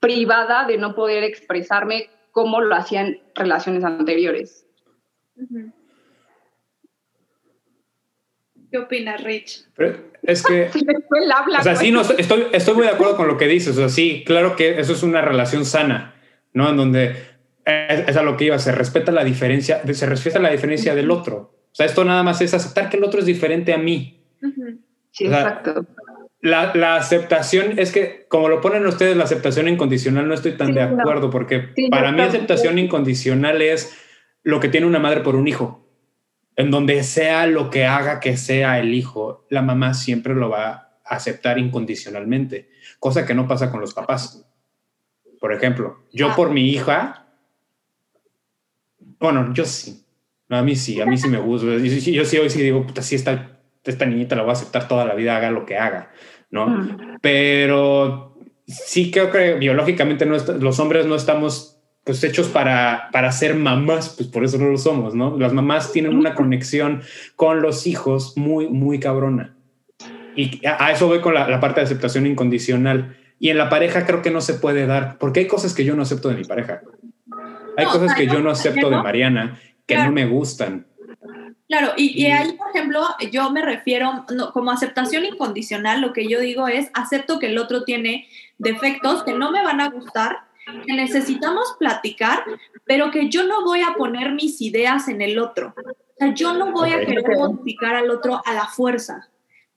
privada 0.00 0.66
de 0.66 0.78
no 0.78 0.94
poder 0.94 1.24
expresarme 1.24 2.10
como 2.32 2.60
lo 2.60 2.74
hacían 2.74 3.18
relaciones 3.34 3.84
anteriores. 3.84 4.66
¿Qué 8.70 8.78
opinas, 8.78 9.22
Rich? 9.24 9.64
es 10.22 10.42
que. 10.42 10.70
o 11.58 11.62
sea, 11.62 11.76
sí, 11.76 11.90
no, 11.90 12.02
estoy, 12.02 12.46
estoy 12.52 12.74
muy 12.74 12.84
de 12.84 12.92
acuerdo 12.92 13.16
con 13.16 13.28
lo 13.28 13.36
que 13.36 13.46
dices. 13.46 13.76
O 13.76 13.80
sea, 13.80 13.88
sí, 13.88 14.24
claro 14.26 14.56
que 14.56 14.78
eso 14.78 14.92
es 14.92 15.02
una 15.02 15.22
relación 15.22 15.64
sana, 15.64 16.14
¿no? 16.52 16.68
En 16.68 16.76
donde 16.76 17.16
es, 17.68 18.16
a 18.16 18.22
lo 18.22 18.36
que 18.36 18.46
iba, 18.46 18.58
se 18.58 18.72
respeta 18.72 19.12
la 19.12 19.24
diferencia, 19.24 19.82
se 19.92 20.06
respeta 20.06 20.38
la 20.38 20.50
diferencia 20.50 20.94
del 20.94 21.10
otro. 21.10 21.54
O 21.70 21.74
sea, 21.74 21.86
esto 21.86 22.04
nada 22.04 22.22
más 22.22 22.40
es 22.40 22.54
aceptar 22.54 22.88
que 22.88 22.96
el 22.96 23.04
otro 23.04 23.20
es 23.20 23.26
diferente 23.26 23.72
a 23.74 23.78
mí. 23.78 24.24
Sí, 25.10 25.26
exacto. 25.26 25.86
La, 26.40 26.72
la, 26.74 26.96
aceptación 26.96 27.78
es 27.78 27.92
que, 27.92 28.26
como 28.28 28.48
lo 28.48 28.60
ponen 28.60 28.86
ustedes, 28.86 29.16
la 29.16 29.24
aceptación 29.24 29.68
incondicional, 29.68 30.28
no 30.28 30.34
estoy 30.34 30.52
tan 30.52 30.72
de 30.72 30.82
acuerdo, 30.82 31.30
porque 31.30 31.74
para 31.90 32.12
mí 32.12 32.20
aceptación 32.20 32.78
incondicional 32.78 33.60
es 33.60 33.98
lo 34.44 34.60
que 34.60 34.68
tiene 34.68 34.86
una 34.86 35.00
madre 35.00 35.20
por 35.20 35.36
un 35.36 35.48
hijo. 35.48 35.84
En 36.56 36.70
donde 36.70 37.02
sea 37.02 37.46
lo 37.46 37.70
que 37.70 37.86
haga 37.86 38.18
que 38.18 38.36
sea 38.36 38.78
el 38.78 38.94
hijo, 38.94 39.46
la 39.50 39.62
mamá 39.62 39.94
siempre 39.94 40.34
lo 40.34 40.48
va 40.48 40.68
a 41.04 41.14
aceptar 41.16 41.58
incondicionalmente, 41.58 42.70
cosa 42.98 43.26
que 43.26 43.34
no 43.34 43.46
pasa 43.46 43.70
con 43.70 43.80
los 43.80 43.94
papás. 43.94 44.48
Por 45.40 45.52
ejemplo, 45.52 46.04
yo 46.12 46.30
ah. 46.30 46.36
por 46.36 46.50
mi 46.50 46.70
hija 46.70 47.27
bueno, 49.20 49.52
yo 49.54 49.64
sí. 49.64 50.04
a 50.48 50.62
mí 50.62 50.76
sí, 50.76 51.00
a 51.00 51.06
mí 51.06 51.16
sí 51.18 51.28
me 51.28 51.38
gusta. 51.38 51.76
Yo, 51.76 52.24
sí 52.24 52.38
hoy 52.38 52.50
sí 52.50 52.62
digo, 52.62 52.86
puta, 52.86 53.02
sí, 53.02 53.14
esta, 53.14 53.60
esta 53.84 54.06
niñita 54.06 54.36
la 54.36 54.42
voy 54.42 54.50
a 54.50 54.54
aceptar 54.54 54.88
toda 54.88 55.04
la 55.04 55.14
vida, 55.14 55.36
haga 55.36 55.50
lo 55.50 55.66
que 55.66 55.76
haga, 55.76 56.10
¿no? 56.50 56.96
Pero 57.20 58.36
sí 58.66 59.10
creo 59.10 59.30
que 59.30 59.54
biológicamente 59.54 60.26
no 60.26 60.36
los 60.36 60.78
hombres 60.78 61.06
no 61.06 61.14
estamos 61.14 61.78
pues 62.04 62.24
hechos 62.24 62.48
para, 62.48 63.10
para 63.12 63.30
ser 63.32 63.54
mamás, 63.54 64.14
pues 64.16 64.30
por 64.30 64.42
eso 64.42 64.56
no 64.56 64.70
lo 64.70 64.78
somos, 64.78 65.14
¿no? 65.14 65.38
Las 65.38 65.52
mamás 65.52 65.92
tienen 65.92 66.16
una 66.16 66.34
conexión 66.34 67.02
con 67.36 67.60
los 67.60 67.86
hijos 67.86 68.34
muy, 68.36 68.66
muy 68.66 68.98
cabrona. 68.98 69.58
Y 70.34 70.64
a 70.64 70.92
eso 70.92 71.08
voy 71.08 71.20
con 71.20 71.34
la, 71.34 71.60
parte 71.60 71.80
de 71.80 71.86
aceptación 71.86 72.24
incondicional. 72.24 73.16
Y 73.40 73.50
en 73.50 73.58
la 73.58 73.68
pareja 73.68 74.06
creo 74.06 74.22
que 74.22 74.30
no 74.30 74.40
se 74.40 74.54
puede 74.54 74.86
dar, 74.86 75.18
porque 75.18 75.40
hay 75.40 75.46
cosas 75.48 75.74
que 75.74 75.84
yo 75.84 75.96
no 75.96 76.02
acepto 76.02 76.28
de 76.28 76.36
mi 76.36 76.44
pareja. 76.44 76.80
Hay 77.78 77.86
cosas 77.86 78.14
que 78.16 78.26
yo 78.26 78.40
no 78.40 78.50
acepto 78.50 78.90
de 78.90 78.96
Mariana 78.96 79.60
que 79.86 79.96
no 79.96 80.10
me 80.10 80.26
gustan. 80.26 80.86
Claro, 81.68 81.92
y, 81.96 82.26
ahí, 82.26 82.52
por 82.54 82.70
ejemplo, 82.74 83.04
yo 83.30 83.50
me 83.50 83.62
refiero, 83.62 84.24
como 84.52 84.70
aceptación 84.70 85.24
incondicional, 85.26 86.00
lo 86.00 86.12
que 86.12 86.26
yo 86.26 86.40
digo 86.40 86.66
es, 86.66 86.90
acepto 86.94 87.38
que 87.38 87.46
el 87.46 87.58
otro 87.58 87.84
tiene 87.84 88.26
defectos 88.56 89.22
que 89.22 89.34
no 89.34 89.52
me 89.52 89.62
van 89.62 89.80
a 89.80 89.90
gustar, 89.90 90.38
que 90.86 90.94
necesitamos 90.94 91.76
platicar, 91.78 92.42
pero 92.84 93.10
que 93.10 93.28
yo 93.28 93.46
no 93.46 93.64
voy 93.64 93.82
a 93.82 93.94
poner 93.96 94.32
mis 94.32 94.60
ideas 94.60 95.08
en 95.08 95.22
el 95.22 95.38
otro. 95.38 95.74
O 95.76 95.94
sea, 96.18 96.34
yo 96.34 96.54
no 96.54 96.72
voy 96.72 96.90
a 96.90 97.00
querer 97.00 97.24
modificar 97.36 97.94
al 97.94 98.10
otro 98.10 98.42
a 98.44 98.54
la 98.54 98.66
fuerza. 98.66 99.28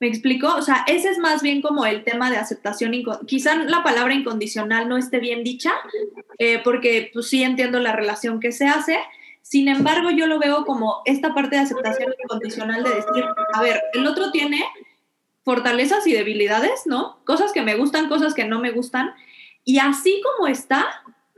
¿Me 0.02 0.08
explico? 0.08 0.52
O 0.56 0.62
sea, 0.62 0.84
ese 0.88 1.10
es 1.10 1.18
más 1.18 1.42
bien 1.42 1.62
como 1.62 1.86
el 1.86 2.02
tema 2.02 2.28
de 2.28 2.36
aceptación. 2.36 2.90
Quizá 3.24 3.54
la 3.54 3.84
palabra 3.84 4.12
incondicional 4.12 4.88
no 4.88 4.96
esté 4.96 5.20
bien 5.20 5.44
dicha, 5.44 5.70
eh, 6.38 6.60
porque 6.64 7.12
pues 7.12 7.28
sí 7.28 7.44
entiendo 7.44 7.78
la 7.78 7.92
relación 7.92 8.40
que 8.40 8.50
se 8.50 8.66
hace. 8.66 8.98
Sin 9.42 9.68
embargo, 9.68 10.10
yo 10.10 10.26
lo 10.26 10.40
veo 10.40 10.64
como 10.64 11.02
esta 11.04 11.34
parte 11.34 11.54
de 11.54 11.62
aceptación 11.62 12.12
incondicional 12.20 12.82
de 12.82 12.90
decir, 12.96 13.24
a 13.54 13.62
ver, 13.62 13.80
el 13.92 14.04
otro 14.08 14.32
tiene 14.32 14.64
fortalezas 15.44 16.04
y 16.08 16.14
debilidades, 16.14 16.82
¿no? 16.84 17.22
Cosas 17.24 17.52
que 17.52 17.62
me 17.62 17.76
gustan, 17.76 18.08
cosas 18.08 18.34
que 18.34 18.44
no 18.44 18.58
me 18.58 18.72
gustan. 18.72 19.14
Y 19.62 19.78
así 19.78 20.20
como 20.24 20.48
está, 20.48 20.84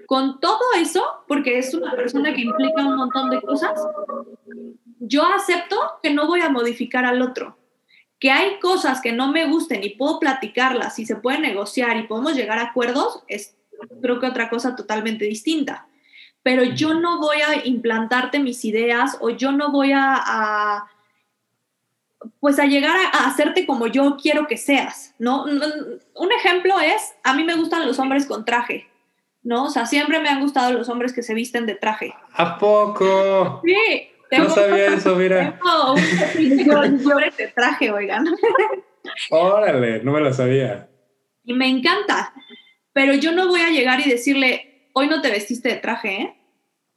con 0.07 0.41
todo 0.41 0.63
eso, 0.79 1.05
porque 1.29 1.59
es 1.59 1.75
una 1.75 1.95
persona 1.95 2.33
que 2.33 2.41
implica 2.41 2.83
un 2.83 2.97
montón 2.97 3.29
de 3.29 3.43
cosas, 3.43 3.79
yo 5.01 5.23
acepto 5.27 5.77
que 6.03 6.15
no 6.15 6.27
voy 6.27 6.41
a 6.41 6.49
modificar 6.49 7.05
al 7.05 7.21
otro. 7.21 7.59
Que 8.25 8.31
hay 8.31 8.59
cosas 8.59 9.03
que 9.03 9.13
no 9.13 9.31
me 9.31 9.45
gusten 9.45 9.85
y 9.85 9.91
puedo 9.91 10.19
platicarlas 10.19 10.99
y 10.99 11.05
se 11.05 11.17
puede 11.17 11.41
negociar 11.41 11.99
y 11.99 12.05
podemos 12.05 12.35
llegar 12.35 12.59
a 12.59 12.69
acuerdos, 12.71 13.23
es 13.29 13.55
creo 14.01 14.19
que 14.19 14.27
otra 14.27 14.49
cosa 14.49 14.75
totalmente 14.75 15.27
distinta. 15.27 15.87
Pero 16.43 16.63
yo 16.63 16.95
no 16.95 17.19
voy 17.19 17.37
a 17.43 17.67
implantarte 17.67 18.39
mis 18.39 18.65
ideas 18.65 19.19
o 19.21 19.29
yo 19.29 19.53
no 19.53 19.71
voy 19.71 19.93
a 19.93 20.85
pues 22.41 22.59
a 22.59 22.67
llegar 22.67 22.97
a, 22.97 23.27
hacerte 23.27 23.67
como 23.67 23.87
yo 23.87 24.17
quiero 24.21 24.47
que 24.47 24.57
seas, 24.57 25.15
¿no? 25.19 25.45
Un 25.45 26.33
ejemplo 26.33 26.79
es, 26.81 27.15
a 27.23 27.35
mí 27.35 27.45
me 27.45 27.55
gustan 27.55 27.87
los 27.87 27.99
hombres 27.99 28.27
con 28.27 28.45
traje, 28.45 28.89
¿no? 29.43 29.65
O 29.65 29.71
sea, 29.71 29.87
siempre 29.87 30.21
me 30.21 30.29
han 30.29 30.41
gustado 30.41 30.73
los 30.73 30.89
hombres 30.89 31.13
que 31.13 31.23
se 31.23 31.35
visten 31.35 31.67
de 31.67 31.75
traje. 31.75 32.15
¿A 32.33 32.59
poco? 32.59 33.61
Sí. 33.65 34.11
No 34.31 34.51
sabía 34.51 34.87
eso, 34.95 35.17
mira. 35.17 35.59
Tengo 36.35 36.81
un 36.81 36.99
de 37.37 37.49
traje, 37.55 37.91
oigan. 37.91 38.27
Órale, 39.31 40.03
no 40.03 40.13
me 40.13 40.21
lo 40.21 40.33
sabía. 40.33 40.89
Y 41.45 41.53
me 41.53 41.69
encanta, 41.69 42.33
pero 42.93 43.15
yo 43.15 43.33
no 43.33 43.49
voy 43.49 43.61
a 43.61 43.71
llegar 43.71 44.01
y 44.01 44.09
decirle, 44.09 44.89
hoy 44.95 45.09
no 45.09 45.21
te 45.21 45.31
vestiste 45.31 45.69
de 45.69 45.77
traje, 45.77 46.23
¿eh? 46.23 46.37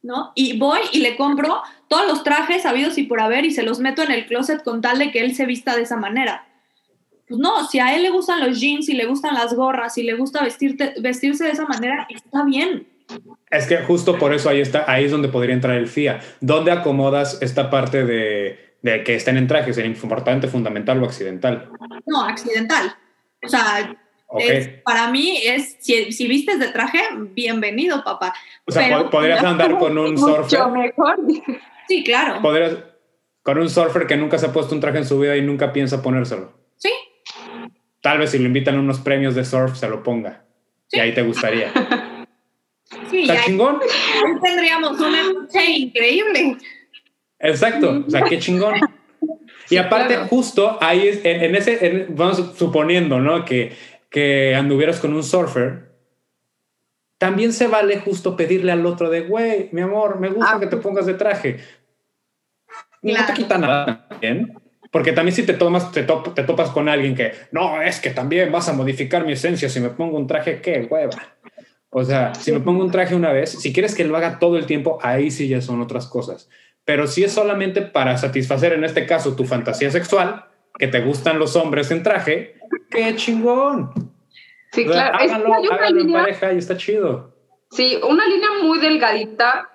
¿no? 0.02 0.32
Y 0.34 0.58
voy 0.58 0.80
y 0.92 1.00
le 1.00 1.16
compro 1.16 1.62
todos 1.88 2.06
los 2.06 2.22
trajes 2.22 2.64
habidos 2.64 2.96
y 2.98 3.04
por 3.04 3.20
haber 3.20 3.44
y 3.44 3.50
se 3.50 3.62
los 3.62 3.80
meto 3.80 4.02
en 4.02 4.12
el 4.12 4.26
closet 4.26 4.62
con 4.62 4.80
tal 4.80 4.98
de 4.98 5.10
que 5.10 5.20
él 5.20 5.34
se 5.34 5.44
vista 5.44 5.76
de 5.76 5.82
esa 5.82 5.96
manera. 5.96 6.46
Pues 7.28 7.38
no, 7.38 7.66
si 7.66 7.78
a 7.78 7.94
él 7.94 8.02
le 8.02 8.10
gustan 8.10 8.40
los 8.40 8.58
jeans 8.58 8.88
y 8.88 8.94
le 8.94 9.04
gustan 9.04 9.34
las 9.34 9.54
gorras 9.54 9.98
y 9.98 10.02
le 10.02 10.14
gusta 10.14 10.42
vestirte, 10.42 10.94
vestirse 11.00 11.44
de 11.44 11.50
esa 11.50 11.66
manera, 11.66 12.06
está 12.08 12.44
bien. 12.44 12.88
Es 13.50 13.66
que 13.66 13.78
justo 13.78 14.18
por 14.18 14.34
eso 14.34 14.48
ahí 14.48 14.60
está, 14.60 14.84
ahí 14.86 15.04
es 15.04 15.10
donde 15.10 15.28
podría 15.28 15.54
entrar 15.54 15.76
el 15.76 15.88
FIA. 15.88 16.20
¿Dónde 16.40 16.70
acomodas 16.70 17.40
esta 17.40 17.70
parte 17.70 18.04
de, 18.04 18.74
de 18.82 19.04
que 19.04 19.14
estén 19.14 19.36
en 19.36 19.46
trajes? 19.46 19.78
¿Es 19.78 19.86
importante, 19.86 20.48
fundamental 20.48 21.02
o 21.02 21.06
accidental? 21.06 21.70
No, 22.06 22.22
accidental. 22.24 22.94
O 23.42 23.48
sea, 23.48 23.96
para 24.84 25.10
mí 25.10 25.40
es, 25.42 25.76
si, 25.80 26.12
si, 26.12 26.28
vistes 26.28 26.58
de 26.58 26.68
traje, 26.68 27.00
bienvenido, 27.34 28.02
papá. 28.04 28.34
O 28.66 28.72
sea, 28.72 29.08
podrías 29.08 29.42
andar 29.42 29.78
con 29.78 29.96
un 29.96 30.18
surfer. 30.18 30.68
mejor. 30.68 31.16
Sí, 31.88 32.04
claro. 32.04 32.42
Podrías, 32.42 32.76
con 33.42 33.58
un 33.58 33.70
surfer 33.70 34.06
que 34.06 34.16
nunca 34.16 34.36
se 34.38 34.46
ha 34.46 34.52
puesto 34.52 34.74
un 34.74 34.80
traje 34.80 34.98
en 34.98 35.06
su 35.06 35.18
vida 35.18 35.36
y 35.36 35.42
nunca 35.42 35.72
piensa 35.72 36.02
ponérselo. 36.02 36.52
Sí. 36.76 36.90
Tal 38.02 38.18
vez 38.18 38.30
si 38.30 38.38
lo 38.38 38.44
invitan 38.44 38.76
a 38.76 38.80
unos 38.80 39.00
premios 39.00 39.34
de 39.34 39.44
surf, 39.44 39.76
se 39.76 39.88
lo 39.88 40.02
ponga. 40.02 40.44
Y 40.90 41.00
ahí 41.00 41.14
te 41.14 41.22
gustaría. 41.22 41.72
¿Está 43.22 43.44
chingón? 43.44 43.80
Ahí 43.80 44.40
tendríamos 44.42 44.98
una 45.00 45.22
noche 45.32 45.64
increíble. 45.64 46.56
Exacto. 47.38 48.04
O 48.06 48.10
sea, 48.10 48.22
qué 48.22 48.38
chingón. 48.38 48.74
Y 49.70 49.76
aparte, 49.76 50.16
justo 50.16 50.78
ahí, 50.80 51.20
en, 51.24 51.42
en 51.44 51.54
ese, 51.54 52.06
vamos 52.08 52.54
suponiendo, 52.56 53.20
¿no? 53.20 53.44
Que 53.44 53.76
que 54.10 54.54
anduvieras 54.54 55.00
con 55.00 55.14
un 55.14 55.22
surfer, 55.22 55.88
también 57.18 57.52
se 57.52 57.66
vale 57.66 57.98
justo 57.98 58.36
pedirle 58.36 58.72
al 58.72 58.86
otro 58.86 59.10
de, 59.10 59.22
güey, 59.22 59.68
mi 59.72 59.80
amor, 59.80 60.20
me 60.20 60.28
gusta 60.28 60.54
ah, 60.54 60.60
que 60.60 60.66
te 60.66 60.76
pongas 60.76 61.06
de 61.06 61.14
traje. 61.14 61.58
No 63.02 63.26
te 63.26 63.32
quita 63.34 63.58
nada 63.58 64.06
también. 64.08 64.54
Porque 64.90 65.12
también 65.12 65.34
si 65.34 65.42
te, 65.42 65.52
tomas, 65.52 65.92
te, 65.92 66.02
te, 66.02 66.42
topas 66.44 66.70
con 66.70 66.88
alguien 66.88 67.14
que, 67.14 67.32
no, 67.52 67.82
es 67.82 68.00
que 68.00 68.10
también 68.10 68.50
vas 68.50 68.70
a 68.70 68.72
modificar 68.72 69.26
mi 69.26 69.32
esencia 69.32 69.68
si 69.68 69.80
me 69.80 69.90
pongo 69.90 70.16
un 70.16 70.26
traje, 70.26 70.62
¿qué 70.62 70.86
hueva? 70.88 71.10
O 71.98 72.04
sea, 72.04 72.34
si 72.34 72.52
me 72.52 72.60
pongo 72.60 72.84
un 72.84 72.92
traje 72.92 73.14
una 73.16 73.32
vez, 73.32 73.50
si 73.50 73.72
quieres 73.72 73.94
que 73.94 74.04
lo 74.04 74.16
haga 74.16 74.38
todo 74.38 74.56
el 74.56 74.66
tiempo, 74.66 74.98
ahí 75.02 75.30
sí 75.32 75.48
ya 75.48 75.60
son 75.60 75.80
otras 75.80 76.06
cosas. 76.06 76.48
Pero 76.84 77.06
si 77.06 77.24
es 77.24 77.32
solamente 77.32 77.82
para 77.82 78.16
satisfacer, 78.16 78.72
en 78.72 78.84
este 78.84 79.04
caso, 79.04 79.34
tu 79.34 79.44
fantasía 79.44 79.90
sexual, 79.90 80.46
que 80.78 80.86
te 80.86 81.00
gustan 81.00 81.38
los 81.38 81.56
hombres 81.56 81.90
en 81.90 82.04
traje, 82.04 82.54
qué 82.90 83.16
chingón. 83.16 84.14
Sí, 84.72 84.84
claro. 84.84 85.18
Háganlo, 85.18 85.52
háganlo 85.54 86.00
en 86.00 86.12
pareja 86.12 86.52
y 86.52 86.58
está 86.58 86.76
chido. 86.76 87.34
Sí, 87.70 87.98
una 88.08 88.26
línea 88.26 88.50
muy 88.62 88.78
delgadita. 88.78 89.68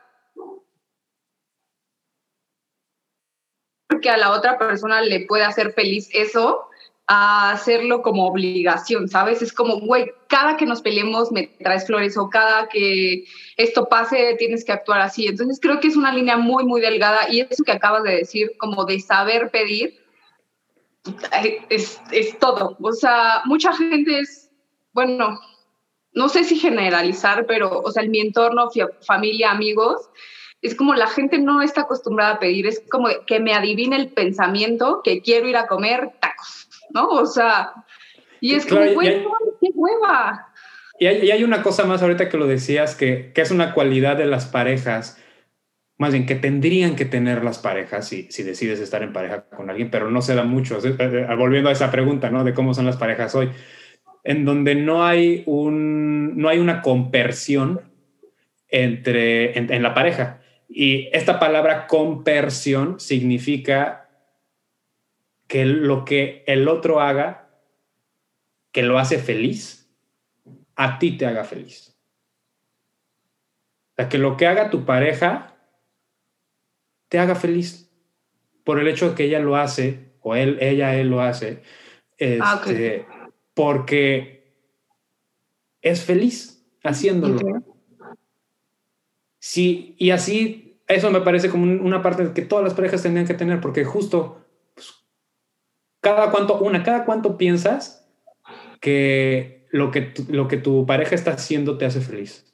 Que 4.02 4.10
a 4.10 4.18
la 4.18 4.32
otra 4.32 4.58
persona 4.58 5.02
le 5.02 5.26
puede 5.26 5.44
hacer 5.44 5.74
feliz 5.74 6.10
eso, 6.14 6.70
a 7.08 7.52
hacerlo 7.52 8.02
como 8.02 8.28
obligación, 8.28 9.10
¿sabes? 9.10 9.42
Es 9.42 9.52
como, 9.52 9.80
güey, 9.82 10.12
cada 10.28 10.56
que 10.56 10.66
nos 10.66 10.82
peleemos 10.82 11.32
me 11.32 11.48
traes 11.48 11.86
flores 11.86 12.18
o 12.18 12.30
cada 12.30 12.70
que 12.70 13.26
esto 13.58 13.90
pase 13.90 14.36
tienes 14.40 14.64
que 14.64 14.72
actuar 14.72 15.02
así. 15.02 15.28
Entonces 15.28 15.60
creo 15.62 15.80
que 15.80 15.90
es 15.90 15.98
una 15.98 16.14
línea 16.14 16.38
muy, 16.38 16.64
muy 16.64 16.80
delgada 16.80 17.30
y 17.30 17.42
eso 17.42 17.64
que 17.64 17.74
acabas 17.74 18.04
de 18.04 18.16
decir, 18.16 18.52
como 18.58 18.86
de 18.86 19.00
saber 19.00 19.52
pedir, 19.52 20.00
es, 21.70 22.02
es 22.12 22.40
todo. 22.40 22.78
O 22.82 22.94
sea, 22.94 23.42
mucha 23.46 23.74
gente 23.74 24.20
es, 24.20 24.50
bueno, 24.94 25.40
no 26.14 26.30
sé 26.30 26.44
si 26.44 26.58
generalizar, 26.58 27.46
pero, 27.46 27.82
o 27.82 27.92
sea, 27.92 28.04
en 28.04 28.12
mi 28.12 28.20
entorno, 28.20 28.70
familia, 29.06 29.52
amigos, 29.52 30.10
es 30.62 30.76
como 30.76 30.94
la 30.96 31.08
gente 31.08 31.40
no 31.40 31.62
está 31.62 31.82
acostumbrada 31.82 32.36
a 32.36 32.40
pedir, 32.40 32.68
es 32.68 32.82
como 32.90 33.10
que 33.28 33.40
me 33.40 33.54
adivine 33.54 33.98
el 33.98 34.12
pensamiento 34.12 35.02
que 35.04 35.22
quiero 35.22 35.48
ir 35.48 35.58
a 35.58 35.68
comer 35.68 36.14
tacos, 36.22 36.63
¿no? 36.94 37.08
O 37.08 37.26
sea, 37.26 37.74
y 38.40 38.56
es 38.56 38.66
como, 38.66 38.86
güey, 38.94 39.26
qué 39.62 39.70
hueva. 39.74 40.48
Y 41.00 41.08
hay, 41.08 41.26
y 41.26 41.32
hay, 41.32 41.44
una 41.44 41.64
cosa 41.64 41.86
más 41.86 42.02
ahorita 42.02 42.30
que 42.30 42.38
lo 42.38 42.48
decías, 42.48 42.96
que, 42.96 43.32
que 43.34 43.42
es 43.42 43.52
una 43.52 43.74
cualidad 43.74 44.18
de 44.18 44.26
las 44.26 44.46
parejas, 44.46 45.20
más 45.98 46.12
bien 46.12 46.26
que 46.26 46.36
tendrían 46.36 46.96
que 46.96 47.06
tener 47.06 47.44
las 47.44 47.60
parejas 47.60 48.08
si, 48.08 48.32
si 48.32 48.44
decides 48.44 48.80
estar 48.80 49.04
en 49.04 49.14
pareja 49.14 49.46
con 49.46 49.70
alguien, 49.70 49.90
pero 49.90 50.12
no 50.12 50.22
se 50.22 50.36
da 50.36 50.44
mucho. 50.44 50.78
Eh, 50.78 50.96
eh, 51.00 51.36
volviendo 51.38 51.70
a 51.70 51.74
esa 51.74 51.92
pregunta, 51.92 52.30
¿no? 52.30 52.44
De 52.44 52.54
cómo 52.54 52.74
son 52.74 52.86
las 52.86 52.98
parejas 52.98 53.34
hoy, 53.36 53.50
en 54.24 54.46
donde 54.46 54.76
no 54.76 55.06
hay, 55.06 55.44
un, 55.46 56.38
no 56.38 56.50
hay 56.50 56.60
una 56.60 56.82
compersión 56.82 57.82
entre, 58.74 59.58
en, 59.58 59.84
la 59.84 59.94
pareja. 59.94 60.42
Y 60.68 61.10
esta 61.14 61.40
palabra 61.40 61.86
compersión 61.86 63.00
significa 63.00 64.03
que 65.48 65.66
lo 65.66 66.06
que 66.06 66.44
el 66.48 66.68
otro 66.68 67.00
haga, 67.02 67.50
que 68.72 68.84
lo 68.84 68.98
hace 68.98 69.20
feliz, 69.20 69.90
a 70.76 71.00
ti 71.00 71.18
te 71.18 71.26
haga 71.26 71.44
feliz. 71.44 71.96
O 73.92 73.96
sea, 73.96 74.10
que 74.10 74.18
lo 74.18 74.38
que 74.38 74.48
haga 74.48 74.70
tu 74.70 74.86
pareja 74.86 75.56
te 77.10 77.20
haga 77.20 77.36
feliz 77.36 77.92
por 78.64 78.80
el 78.80 78.88
hecho 78.88 79.10
de 79.10 79.16
que 79.16 79.26
ella 79.26 79.40
lo 79.40 79.56
hace, 79.56 80.14
o 80.22 80.36
él, 80.36 80.58
ella, 80.62 80.96
él 80.96 81.10
lo 81.10 81.22
hace, 81.22 81.62
ah, 82.42 82.62
este, 82.66 83.06
porque 83.54 84.56
es 85.82 86.04
feliz 86.04 86.66
haciéndolo. 86.84 87.40
Sí, 89.38 89.96
y 90.00 90.12
así, 90.12 90.80
eso 90.88 91.12
me 91.12 91.22
parece 91.22 91.50
como 91.50 91.66
una 91.66 92.02
parte 92.02 92.32
que 92.34 92.42
todas 92.42 92.64
las 92.64 92.74
parejas 92.74 93.04
tendrían 93.04 93.28
que 93.28 93.34
tener, 93.34 93.60
porque 93.60 93.84
justo, 93.84 94.43
cada 96.04 96.32
cuánto, 96.32 96.60
una, 96.60 96.84
cada 96.84 97.06
cuánto 97.06 97.38
piensas 97.38 98.06
que 98.82 99.66
lo 99.72 99.90
que, 99.90 100.14
lo 100.28 100.48
que 100.50 100.58
tu 100.58 100.86
pareja 100.86 101.16
está 101.16 101.32
haciendo 101.32 101.78
te 101.78 101.86
hace 101.86 102.02
feliz. 102.02 102.46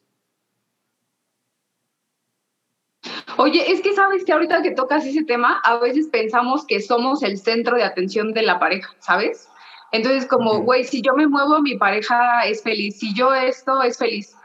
Oye, 3.37 3.71
es 3.71 3.81
que 3.81 3.93
sabes 3.93 4.23
que 4.23 4.33
ahorita 4.33 4.61
que 4.61 4.71
tocas 4.71 5.05
ese 5.05 5.23
tema, 5.23 5.59
a 5.63 5.77
veces 5.79 6.07
pensamos 6.11 6.65
que 6.65 6.79
somos 6.81 7.23
el 7.23 7.37
centro 7.37 7.75
de 7.75 7.83
atención 7.83 8.33
de 8.33 8.43
la 8.43 8.59
pareja, 8.59 8.93
¿sabes? 8.99 9.49
Entonces, 9.91 10.27
como, 10.27 10.59
güey, 10.61 10.83
si 10.83 11.01
yo 11.01 11.15
me 11.15 11.25
muevo, 11.25 11.59
mi 11.61 11.75
pareja 11.75 12.45
es 12.45 12.61
feliz, 12.61 12.99
si 12.99 13.15
yo 13.15 13.33
esto, 13.33 13.81
es 13.81 13.97
feliz. 13.97 14.35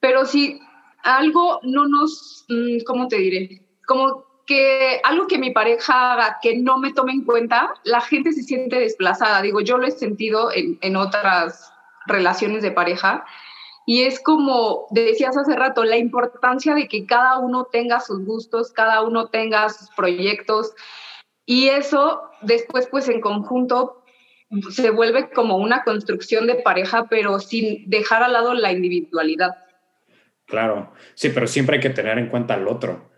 Pero 0.00 0.24
si 0.24 0.58
algo 1.02 1.60
no 1.62 1.86
nos, 1.86 2.46
mm, 2.48 2.84
¿cómo 2.86 3.06
te 3.08 3.16
diré? 3.16 3.62
Como 3.86 4.29
que 4.50 5.00
algo 5.04 5.28
que 5.28 5.38
mi 5.38 5.52
pareja 5.52 6.14
haga 6.14 6.38
que 6.42 6.58
no 6.58 6.78
me 6.78 6.92
tome 6.92 7.12
en 7.12 7.24
cuenta, 7.24 7.72
la 7.84 8.00
gente 8.00 8.32
se 8.32 8.42
siente 8.42 8.80
desplazada. 8.80 9.42
Digo, 9.42 9.60
yo 9.60 9.78
lo 9.78 9.86
he 9.86 9.92
sentido 9.92 10.50
en, 10.52 10.76
en 10.80 10.96
otras 10.96 11.72
relaciones 12.08 12.64
de 12.64 12.72
pareja. 12.72 13.24
Y 13.86 14.02
es 14.02 14.20
como 14.20 14.88
decías 14.90 15.36
hace 15.36 15.54
rato, 15.54 15.84
la 15.84 15.98
importancia 15.98 16.74
de 16.74 16.88
que 16.88 17.06
cada 17.06 17.38
uno 17.38 17.68
tenga 17.70 18.00
sus 18.00 18.24
gustos, 18.24 18.72
cada 18.72 19.02
uno 19.02 19.28
tenga 19.28 19.68
sus 19.68 19.88
proyectos. 19.90 20.74
Y 21.46 21.68
eso 21.68 22.20
después, 22.42 22.88
pues 22.90 23.08
en 23.08 23.20
conjunto, 23.20 24.02
se 24.70 24.90
vuelve 24.90 25.30
como 25.30 25.58
una 25.58 25.84
construcción 25.84 26.48
de 26.48 26.56
pareja, 26.56 27.06
pero 27.08 27.38
sin 27.38 27.88
dejar 27.88 28.24
al 28.24 28.32
lado 28.32 28.54
la 28.54 28.72
individualidad. 28.72 29.54
Claro, 30.46 30.92
sí, 31.14 31.28
pero 31.28 31.46
siempre 31.46 31.76
hay 31.76 31.82
que 31.82 31.90
tener 31.90 32.18
en 32.18 32.30
cuenta 32.30 32.54
al 32.54 32.66
otro. 32.66 33.09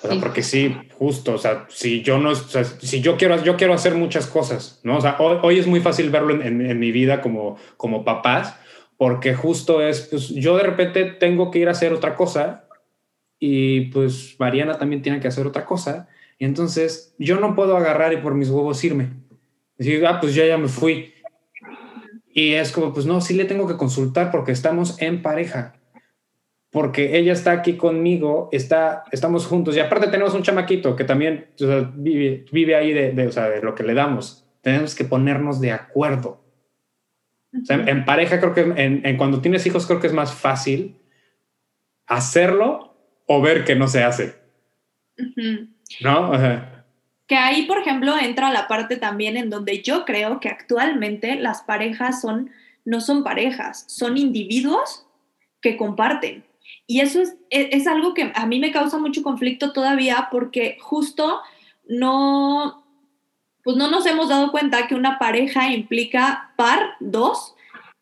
O 0.00 0.06
sea, 0.06 0.20
porque 0.20 0.44
sí, 0.44 0.76
justo, 0.96 1.34
o 1.34 1.38
sea, 1.38 1.66
si 1.68 2.02
yo 2.02 2.18
no, 2.18 2.30
o 2.30 2.34
sea, 2.34 2.62
si 2.64 3.00
yo 3.00 3.16
quiero, 3.16 3.42
yo 3.42 3.56
quiero 3.56 3.74
hacer 3.74 3.94
muchas 3.96 4.28
cosas, 4.28 4.80
¿no? 4.84 4.98
O 4.98 5.00
sea, 5.00 5.16
hoy, 5.18 5.58
es 5.58 5.66
muy 5.66 5.80
fácil 5.80 6.10
verlo 6.10 6.40
en, 6.40 6.60
en, 6.64 6.78
mi 6.78 6.92
vida 6.92 7.20
como, 7.20 7.58
como 7.76 8.04
papás, 8.04 8.56
porque 8.96 9.34
justo 9.34 9.82
es, 9.82 10.02
pues 10.02 10.28
yo 10.28 10.56
de 10.56 10.62
repente 10.62 11.04
tengo 11.04 11.50
que 11.50 11.58
ir 11.58 11.68
a 11.68 11.72
hacer 11.72 11.92
otra 11.92 12.14
cosa 12.14 12.68
y 13.40 13.86
pues 13.86 14.36
Mariana 14.38 14.78
también 14.78 15.02
tiene 15.02 15.18
que 15.18 15.28
hacer 15.28 15.46
otra 15.48 15.64
cosa, 15.64 16.08
y 16.38 16.44
entonces 16.44 17.14
yo 17.18 17.40
no 17.40 17.56
puedo 17.56 17.76
agarrar 17.76 18.12
y 18.12 18.18
por 18.18 18.34
mis 18.34 18.50
huevos 18.50 18.82
irme. 18.84 19.10
Decir, 19.76 20.06
ah, 20.06 20.20
pues 20.20 20.34
yo 20.34 20.44
ya 20.44 20.58
me 20.58 20.68
fui. 20.68 21.12
Y 22.32 22.52
es 22.52 22.70
como, 22.70 22.92
pues 22.92 23.06
no, 23.06 23.20
sí 23.20 23.34
le 23.34 23.44
tengo 23.44 23.66
que 23.66 23.76
consultar 23.76 24.30
porque 24.30 24.52
estamos 24.52 25.00
en 25.02 25.22
pareja 25.22 25.77
porque 26.78 27.18
ella 27.18 27.32
está 27.32 27.50
aquí 27.50 27.72
conmigo, 27.72 28.48
está, 28.52 29.02
estamos 29.10 29.48
juntos 29.48 29.76
y 29.76 29.80
aparte 29.80 30.06
tenemos 30.06 30.32
un 30.34 30.44
chamaquito 30.44 30.94
que 30.94 31.02
también 31.02 31.48
vive, 31.96 32.44
vive, 32.52 32.76
ahí 32.76 32.92
de, 32.92 33.10
de, 33.10 33.26
o 33.26 33.32
sea, 33.32 33.48
de, 33.48 33.60
lo 33.60 33.74
que 33.74 33.82
le 33.82 33.94
damos. 33.94 34.46
Tenemos 34.60 34.94
que 34.94 35.02
ponernos 35.02 35.60
de 35.60 35.72
acuerdo. 35.72 36.40
O 37.52 37.64
sea, 37.64 37.82
en, 37.84 38.04
pareja 38.04 38.38
creo 38.38 38.54
que 38.54 38.60
en, 38.60 39.04
en, 39.04 39.16
cuando 39.16 39.40
tienes 39.40 39.66
hijos 39.66 39.88
creo 39.88 39.98
que 39.98 40.06
es 40.06 40.12
más 40.12 40.32
fácil 40.32 41.00
hacerlo 42.06 42.94
o 43.26 43.42
ver 43.42 43.64
que 43.64 43.74
no 43.74 43.88
se 43.88 44.04
hace. 44.04 44.36
¿No? 46.00 46.30
Que 47.26 47.34
ahí, 47.34 47.66
por 47.66 47.78
ejemplo, 47.78 48.16
entra 48.16 48.52
la 48.52 48.68
parte 48.68 48.98
también 48.98 49.36
en 49.36 49.50
donde 49.50 49.82
yo 49.82 50.04
creo 50.04 50.38
que 50.38 50.48
actualmente 50.48 51.34
las 51.34 51.60
parejas 51.62 52.20
son, 52.20 52.52
no 52.84 53.00
son 53.00 53.24
parejas, 53.24 53.84
son 53.88 54.16
individuos 54.16 55.08
que 55.60 55.76
comparten. 55.76 56.46
Y 56.90 57.00
eso 57.00 57.20
es, 57.20 57.36
e, 57.50 57.68
es, 57.72 57.86
algo 57.86 58.14
que 58.14 58.32
a 58.34 58.46
mí 58.46 58.58
me 58.58 58.72
causa 58.72 58.96
mucho 58.98 59.22
conflicto 59.22 59.72
todavía 59.74 60.28
porque 60.32 60.78
justo 60.80 61.40
no, 61.86 62.82
pues 63.62 63.76
no 63.76 63.90
nos 63.90 64.06
hemos 64.06 64.30
dado 64.30 64.50
cuenta 64.50 64.86
que 64.86 64.94
una 64.94 65.18
pareja 65.18 65.70
implica 65.70 66.54
par, 66.56 66.96
dos, 66.98 67.54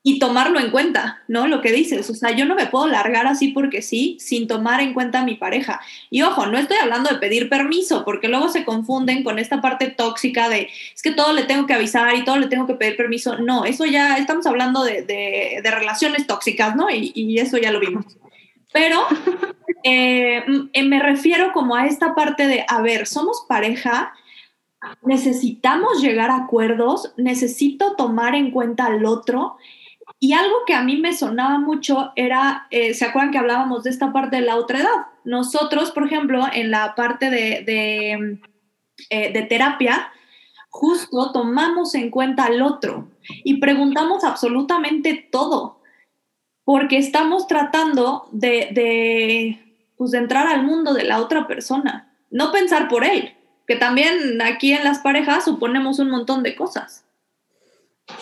y 0.04 0.20
tomarlo 0.20 0.60
en 0.60 0.70
cuenta, 0.70 1.24
¿no? 1.26 1.48
Lo 1.48 1.60
que 1.60 1.72
dices, 1.72 2.08
o 2.08 2.14
sea, 2.14 2.30
yo 2.30 2.44
no 2.44 2.54
me 2.54 2.66
puedo 2.66 2.86
largar 2.86 3.26
así 3.26 3.48
porque 3.48 3.82
sí, 3.82 4.16
sin 4.20 4.46
tomar 4.46 4.80
en 4.80 4.94
cuenta 4.94 5.18
a 5.18 5.24
mi 5.24 5.34
pareja. 5.34 5.80
Y 6.10 6.22
ojo, 6.22 6.46
no 6.46 6.56
estoy 6.58 6.76
hablando 6.76 7.10
de 7.10 7.18
pedir 7.18 7.48
permiso, 7.48 8.04
porque 8.04 8.28
luego 8.28 8.48
se 8.48 8.64
confunden 8.64 9.24
con 9.24 9.40
esta 9.40 9.60
parte 9.60 9.88
tóxica 9.88 10.48
de, 10.48 10.68
es 10.94 11.02
que 11.02 11.10
todo 11.10 11.32
le 11.32 11.42
tengo 11.42 11.66
que 11.66 11.74
avisar 11.74 12.14
y 12.14 12.24
todo 12.24 12.36
le 12.36 12.46
tengo 12.46 12.68
que 12.68 12.74
pedir 12.74 12.96
permiso. 12.96 13.38
No, 13.38 13.64
eso 13.64 13.84
ya 13.84 14.16
estamos 14.16 14.46
hablando 14.46 14.84
de, 14.84 15.02
de, 15.02 15.70
relaciones 15.72 16.28
tóxicas, 16.28 16.76
¿no? 16.76 16.86
Y 16.88 17.40
eso 17.40 17.58
ya 17.58 17.72
lo 17.72 17.80
vimos. 17.80 18.04
Pero 18.76 19.06
eh, 19.84 20.44
me 20.84 21.00
refiero 21.00 21.54
como 21.54 21.76
a 21.76 21.86
esta 21.86 22.14
parte 22.14 22.46
de, 22.46 22.66
a 22.68 22.82
ver, 22.82 23.06
somos 23.06 23.46
pareja, 23.48 24.12
necesitamos 25.00 26.02
llegar 26.02 26.30
a 26.30 26.44
acuerdos, 26.44 27.14
necesito 27.16 27.96
tomar 27.96 28.34
en 28.34 28.50
cuenta 28.50 28.84
al 28.84 29.06
otro. 29.06 29.56
Y 30.20 30.34
algo 30.34 30.56
que 30.66 30.74
a 30.74 30.82
mí 30.82 30.98
me 30.98 31.14
sonaba 31.14 31.58
mucho 31.58 32.12
era, 32.16 32.66
eh, 32.70 32.92
¿se 32.92 33.06
acuerdan 33.06 33.32
que 33.32 33.38
hablábamos 33.38 33.82
de 33.82 33.88
esta 33.88 34.12
parte 34.12 34.36
de 34.36 34.42
la 34.42 34.56
otra 34.56 34.80
edad? 34.80 35.06
Nosotros, 35.24 35.90
por 35.90 36.04
ejemplo, 36.04 36.44
en 36.52 36.70
la 36.70 36.94
parte 36.94 37.30
de, 37.30 37.62
de, 37.64 38.38
eh, 39.08 39.32
de 39.32 39.42
terapia, 39.44 40.12
justo 40.68 41.32
tomamos 41.32 41.94
en 41.94 42.10
cuenta 42.10 42.44
al 42.44 42.60
otro 42.60 43.08
y 43.42 43.56
preguntamos 43.56 44.22
absolutamente 44.22 45.28
todo 45.32 45.76
porque 46.66 46.98
estamos 46.98 47.46
tratando 47.46 48.28
de, 48.32 49.60
pues, 49.96 50.10
de, 50.10 50.18
entrar 50.18 50.48
al 50.48 50.64
mundo 50.64 50.94
de 50.94 51.04
la 51.04 51.20
otra 51.20 51.46
persona, 51.46 52.12
no 52.28 52.50
pensar 52.50 52.88
por 52.88 53.04
él, 53.04 53.36
que 53.68 53.76
también 53.76 54.42
aquí 54.42 54.72
en 54.72 54.82
las 54.82 54.98
parejas 54.98 55.44
suponemos 55.44 56.00
un 56.00 56.10
montón 56.10 56.42
de 56.42 56.56
cosas. 56.56 57.04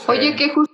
Oye, 0.06 0.36
que 0.36 0.50
justo 0.50 0.73